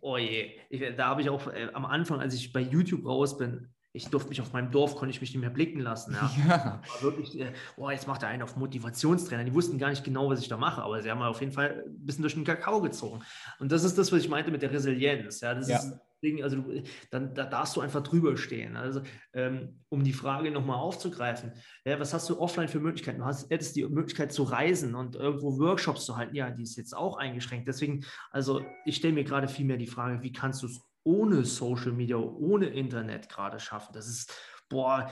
[0.00, 3.38] Oh je, ich, da habe ich auch äh, am Anfang, als ich bei YouTube raus
[3.38, 6.14] bin, ich durfte mich auf meinem Dorf, konnte ich mich nicht mehr blicken lassen.
[6.14, 6.30] Ja.
[6.48, 6.82] ja.
[6.82, 7.42] War wirklich,
[7.76, 9.44] boah, jetzt macht er einen auf Motivationstrainer.
[9.44, 11.84] Die wussten gar nicht genau, was ich da mache, aber sie haben auf jeden Fall
[11.86, 13.22] ein bisschen durch den Kakao gezogen.
[13.58, 15.40] Und das ist das, was ich meinte mit der Resilienz.
[15.40, 15.78] Ja, das ja.
[15.78, 16.64] ist Ding, also
[17.10, 18.76] dann da darfst du einfach drüber stehen.
[18.76, 21.52] Also ähm, um die Frage nochmal aufzugreifen,
[21.84, 23.18] ja, was hast du offline für Möglichkeiten?
[23.18, 26.34] Du hast, hättest die Möglichkeit zu reisen und irgendwo Workshops zu halten.
[26.34, 27.68] Ja, die ist jetzt auch eingeschränkt.
[27.68, 31.44] Deswegen, also ich stelle mir gerade viel mehr die Frage, wie kannst du es ohne
[31.44, 33.92] Social Media, ohne Internet gerade schaffen.
[33.94, 34.32] Das ist,
[34.68, 35.08] boah,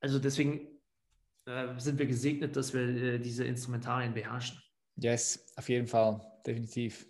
[0.00, 0.68] also deswegen
[1.46, 4.60] äh, sind wir gesegnet, dass wir äh, diese Instrumentarien beherrschen.
[4.96, 7.06] Yes, auf jeden Fall, definitiv.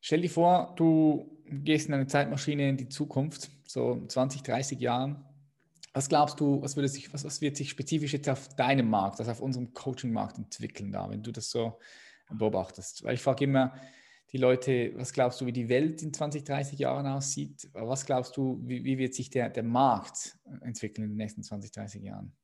[0.00, 5.24] Stell dir vor, du gehst in eine Zeitmaschine in die Zukunft, so 20, 30 Jahren.
[5.92, 9.18] Was glaubst du, was, würde sich, was, was wird sich spezifisch jetzt auf deinem Markt,
[9.18, 11.80] also auf unserem Coaching-Markt entwickeln da, wenn du das so
[12.30, 13.02] beobachtest?
[13.02, 13.74] Weil ich frage immer,
[14.32, 17.68] die Leute, was glaubst du, wie die Welt in 20, 30 Jahren aussieht?
[17.72, 21.70] Was glaubst du, wie, wie wird sich der, der Markt entwickeln in den nächsten 20,
[21.70, 22.36] 30 Jahren?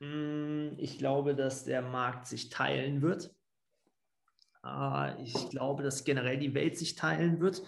[0.00, 3.34] Hm, ich glaube, dass der Markt sich teilen wird.
[4.62, 7.62] Ah, ich glaube, dass generell die Welt sich teilen wird.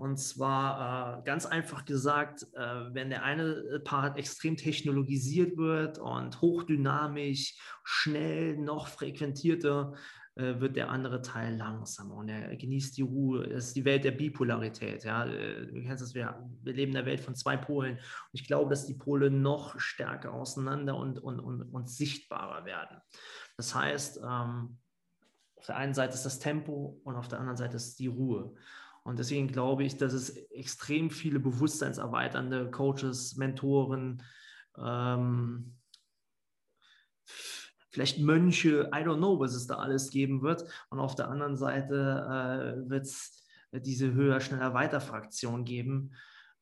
[0.00, 6.40] Und zwar äh, ganz einfach gesagt, äh, wenn der eine Part extrem technologisiert wird und
[6.40, 9.92] hochdynamisch, schnell, noch frequentierter,
[10.36, 13.44] äh, wird der andere Teil langsamer und er genießt die Ruhe.
[13.44, 15.04] Es ist die Welt der Bipolarität.
[15.04, 15.26] Ja?
[15.26, 17.96] Äh, du kennst das, wir, wir leben in der Welt von zwei Polen.
[17.96, 18.00] Und
[18.32, 23.02] ich glaube, dass die Pole noch stärker auseinander und, und, und, und sichtbarer werden.
[23.58, 24.78] Das heißt, ähm,
[25.56, 28.54] auf der einen Seite ist das Tempo und auf der anderen Seite ist die Ruhe.
[29.02, 34.22] Und deswegen glaube ich, dass es extrem viele bewusstseinserweiternde Coaches, Mentoren,
[34.78, 35.76] ähm,
[37.90, 40.64] vielleicht Mönche, I don't know, was es da alles geben wird.
[40.90, 41.94] Und auf der anderen Seite
[42.84, 46.12] äh, wird es diese höher, schneller, weiter Fraktion geben,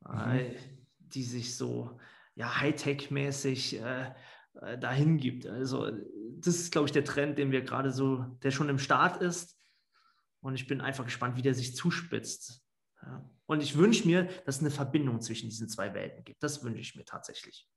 [0.06, 0.30] mhm.
[0.30, 0.56] äh,
[0.98, 1.98] die sich so
[2.34, 4.12] ja, Hightech-mäßig äh,
[4.60, 5.46] äh, dahin gibt.
[5.46, 5.90] Also
[6.38, 9.57] das ist, glaube ich, der Trend, den wir gerade so, der schon im Start ist
[10.40, 12.62] und ich bin einfach gespannt, wie der sich zuspitzt.
[13.02, 13.28] Ja.
[13.46, 16.42] Und ich wünsche mir, dass es eine Verbindung zwischen diesen zwei Welten gibt.
[16.42, 17.68] Das wünsche ich mir tatsächlich.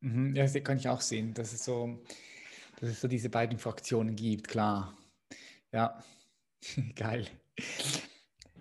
[0.00, 2.02] Mhm, ja, das kann ich auch sehen, dass es so,
[2.80, 4.96] dass es so diese beiden Fraktionen gibt, klar.
[5.72, 6.02] Ja,
[6.94, 7.26] geil.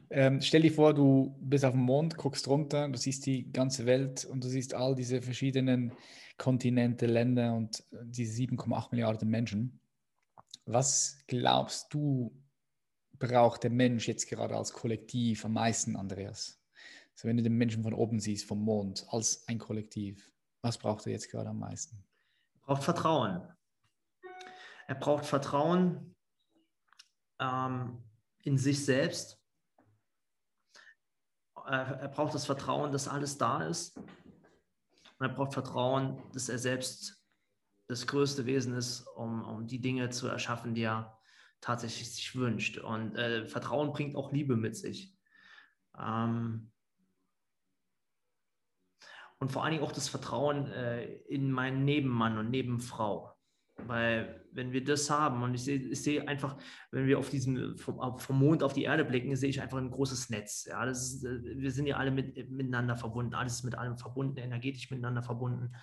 [0.10, 3.86] Ähm, stell dir vor, du bist auf dem Mond, guckst runter, du siehst die ganze
[3.86, 5.92] Welt und du siehst all diese verschiedenen
[6.38, 9.80] Kontinente, Länder und diese 7,8 Milliarden Menschen.
[10.66, 12.32] Was glaubst du,
[13.28, 16.62] braucht der Mensch jetzt gerade als Kollektiv am meisten, Andreas?
[17.14, 20.30] Also wenn du den Menschen von oben siehst, vom Mond, als ein Kollektiv,
[20.62, 22.04] was braucht er jetzt gerade am meisten?
[22.54, 23.48] Er braucht Vertrauen.
[24.88, 26.16] Er braucht Vertrauen
[27.40, 28.04] ähm,
[28.40, 29.40] in sich selbst.
[31.66, 33.96] Er, braucht das Vertrauen, dass alles da ist.
[33.96, 34.06] Und
[35.20, 37.24] er braucht Vertrauen, dass er selbst
[37.88, 41.18] das größte Wesen ist, um, um die Dinge zu erschaffen, die er
[41.64, 42.78] tatsächlich sich wünscht.
[42.78, 45.16] Und äh, Vertrauen bringt auch Liebe mit sich.
[45.98, 46.70] Ähm
[49.40, 53.34] und vor allen Dingen auch das Vertrauen äh, in meinen Nebenmann und Nebenfrau.
[53.78, 56.58] Weil wenn wir das haben und ich sehe, sehe einfach,
[56.92, 59.90] wenn wir auf diesem vom, vom, Mond auf die Erde blicken, sehe ich einfach ein
[59.90, 60.66] großes Netz.
[60.66, 63.98] Ja, das ist, äh, wir sind ja alle mit, miteinander verbunden, alles ist mit allem
[63.98, 65.74] verbunden, energetisch miteinander verbunden.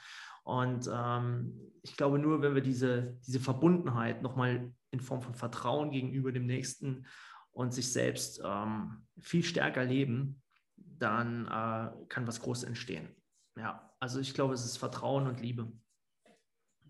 [0.44, 5.90] Und ähm, ich glaube, nur wenn wir diese, diese Verbundenheit nochmal in Form von Vertrauen
[5.90, 7.06] gegenüber dem Nächsten
[7.52, 10.42] und sich selbst ähm, viel stärker leben,
[10.76, 13.08] dann äh, kann was Großes entstehen.
[13.56, 15.70] Ja, also ich glaube, es ist Vertrauen und Liebe.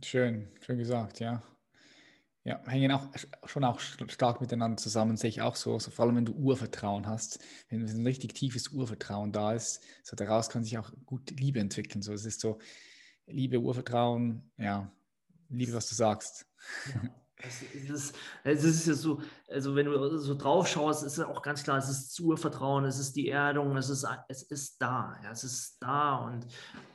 [0.02, 1.42] Schön, schön gesagt, ja.
[2.42, 3.10] Ja, hängen auch
[3.44, 7.06] schon auch stark miteinander zusammen, sehe ich auch so, so vor allem wenn du Urvertrauen
[7.06, 7.38] hast,
[7.68, 12.00] wenn, ein richtig tiefes Urvertrauen da ist, so daraus kann sich auch gut Liebe entwickeln.
[12.00, 12.58] So, es ist so
[13.26, 14.90] Liebe, Urvertrauen, ja,
[15.48, 16.46] Liebe, was du sagst.
[16.86, 17.10] Ja.
[17.42, 18.14] Es, ist,
[18.44, 21.88] es ist ja so, also wenn du so drauf schaust, ist auch ganz klar, es
[21.88, 25.78] ist das Urvertrauen, es ist die Erdung, es ist, es ist da, ja, es ist
[25.80, 26.46] da und,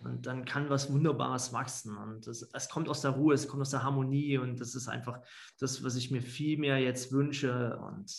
[0.04, 3.62] und dann kann was Wunderbares wachsen und es, es kommt aus der Ruhe, es kommt
[3.62, 5.20] aus der Harmonie und das ist einfach
[5.60, 8.14] das, was ich mir viel mehr jetzt wünsche und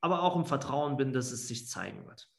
[0.00, 2.31] aber auch im Vertrauen bin, dass es sich zeigen wird.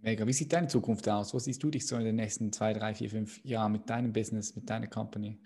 [0.00, 0.26] Mega.
[0.26, 1.34] Wie sieht deine Zukunft aus?
[1.34, 4.12] Wo siehst du dich so in den nächsten zwei, drei, vier, fünf Jahren mit deinem
[4.12, 5.40] Business, mit deiner Company?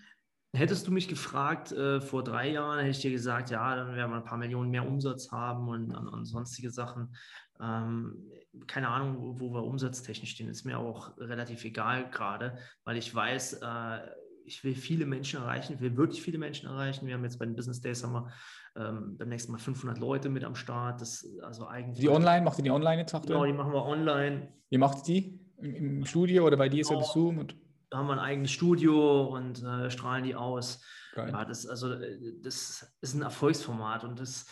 [0.55, 4.11] Hättest du mich gefragt äh, vor drei Jahren, hätte ich dir gesagt, ja, dann werden
[4.11, 7.15] wir ein paar Millionen mehr Umsatz haben und, und, und sonstige Sachen.
[7.59, 8.29] Ähm,
[8.67, 13.13] keine Ahnung, wo, wo, wir umsatztechnisch stehen, ist mir auch relativ egal gerade, weil ich
[13.13, 13.99] weiß, äh,
[14.45, 17.07] ich will viele Menschen erreichen, ich will wirklich viele Menschen erreichen.
[17.07, 18.31] Wir haben jetzt bei den Business Days haben wir
[18.75, 21.01] ähm, beim nächsten Mal 500 Leute mit am Start.
[21.01, 21.99] Das also eigentlich.
[21.99, 23.35] Die online, macht ihr die online jetzt aktuell?
[23.35, 24.53] Genau, die machen wir online.
[24.69, 25.39] Wie macht ihr die?
[25.57, 27.01] Im, Im, Studio oder bei dir genau.
[27.01, 27.37] so Zoom?
[27.37, 27.55] Und
[27.89, 30.83] da haben wir ein eigenes Studio und äh, strahlen die aus.
[31.13, 31.29] Geil.
[31.31, 31.93] Ja, das, also,
[32.41, 34.47] das ist ein Erfolgsformat und das,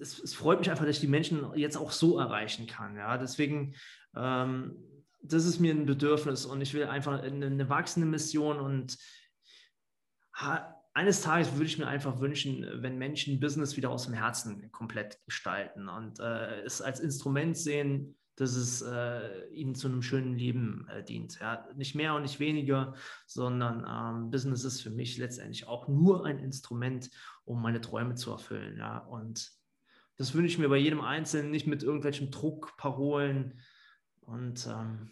[0.00, 2.96] es, es, freut mich einfach, dass ich die Menschen jetzt auch so erreichen kann.
[2.96, 3.76] Ja, deswegen,
[4.16, 4.76] ähm,
[5.22, 8.98] das ist mir ein Bedürfnis und ich will einfach eine, eine wachsende Mission und
[10.94, 15.18] eines Tages würde ich mir einfach wünschen, wenn Menschen Business wieder aus dem Herzen komplett
[15.24, 20.88] gestalten und äh, es als Instrument sehen, dass es äh, ihnen zu einem schönen Leben
[20.88, 21.38] äh, dient.
[21.40, 21.66] Ja?
[21.76, 22.94] Nicht mehr und nicht weniger,
[23.26, 27.10] sondern ähm, Business ist für mich letztendlich auch nur ein Instrument,
[27.44, 28.78] um meine Träume zu erfüllen.
[28.78, 28.98] Ja?
[28.98, 29.52] Und
[30.16, 33.60] das wünsche ich mir bei jedem Einzelnen, nicht mit irgendwelchen Druckparolen.
[34.20, 35.10] Und ähm,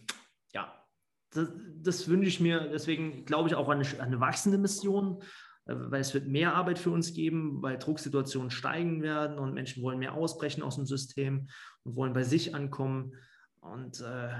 [1.30, 1.48] das,
[1.82, 2.68] das, wünsche ich mir.
[2.72, 5.22] Deswegen glaube ich auch an eine, an eine wachsende Mission
[5.66, 9.82] äh, weil es wird mehr Arbeit für uns geben, weil Drucksituationen steigen werden und Menschen
[9.82, 11.48] wollen mehr ausbrechen aus dem System
[11.84, 13.14] und wollen bei sich ankommen.
[13.60, 14.30] Und äh,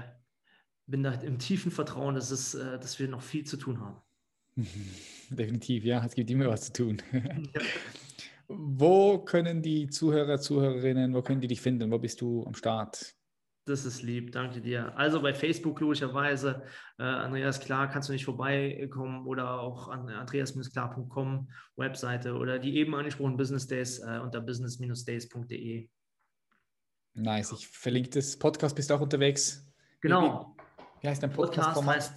[0.87, 4.01] bin da im tiefen Vertrauen, dass, es, äh, dass wir noch viel zu tun haben.
[5.29, 7.01] Definitiv, ja, es gibt immer was zu tun.
[7.53, 7.61] Ja.
[8.53, 11.89] Wo können die Zuhörer, Zuhörerinnen, wo können die dich finden?
[11.89, 13.15] Wo bist du am Start?
[13.65, 14.97] Das ist lieb, danke dir.
[14.97, 16.63] Also bei Facebook logischerweise,
[16.97, 22.95] äh, Andreas Klar, kannst du nicht vorbeikommen oder auch an andreas-klar.com Webseite oder die eben
[22.95, 25.87] angesprochenen Business Days äh, unter business-days.de.
[27.13, 29.63] Nice, ich verlinke das Podcast, bist du auch unterwegs?
[30.01, 30.55] Genau.
[30.97, 31.75] Wie, wie heißt dein Podcast?
[31.75, 32.13] Podcast heißt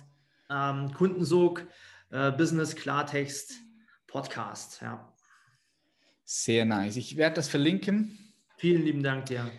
[0.50, 1.66] ähm, Kundensog,
[2.10, 3.52] äh, Business Klartext
[4.06, 5.12] Podcast, ja.
[6.24, 6.96] Sehr nice.
[6.96, 8.16] Ich werde das verlinken.
[8.56, 9.50] Vielen lieben Dank dir.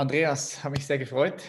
[0.00, 1.42] Andreas, habe mich sehr gefreut.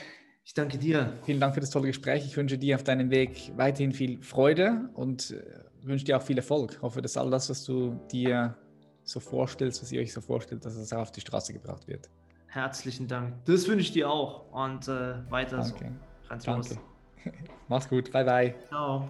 [0.44, 1.18] Ich danke dir.
[1.24, 2.26] Vielen Dank für das tolle Gespräch.
[2.26, 5.42] Ich wünsche dir auf deinem Weg weiterhin viel Freude und äh,
[5.84, 6.74] wünsche dir auch viel Erfolg.
[6.74, 8.58] Ich hoffe, dass all das, was du dir
[9.06, 12.10] so vorstellst, was ihr euch so vorstellt, dass es auch auf die Straße gebracht wird.
[12.48, 13.36] Herzlichen Dank.
[13.46, 15.94] Das wünsche ich dir auch und äh, weiter Danke.
[16.38, 16.52] so.
[16.52, 16.78] Danke.
[17.70, 18.12] Mach's gut.
[18.12, 18.56] Bye, bye.
[18.68, 19.08] Ciao.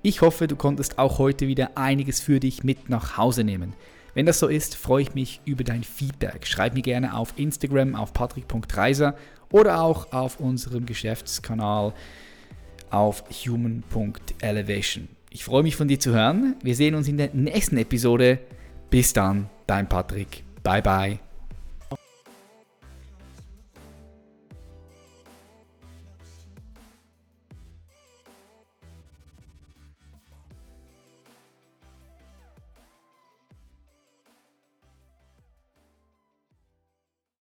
[0.00, 3.74] Ich hoffe, du konntest auch heute wieder einiges für dich mit nach Hause nehmen.
[4.16, 6.46] Wenn das so ist, freue ich mich über dein Feedback.
[6.46, 9.14] Schreib mir gerne auf Instagram auf patrick.reiser
[9.50, 11.92] oder auch auf unserem Geschäftskanal
[12.88, 15.08] auf human.elevation.
[15.28, 16.56] Ich freue mich von dir zu hören.
[16.62, 18.38] Wir sehen uns in der nächsten Episode.
[18.88, 20.44] Bis dann, dein Patrick.
[20.62, 21.25] Bye bye.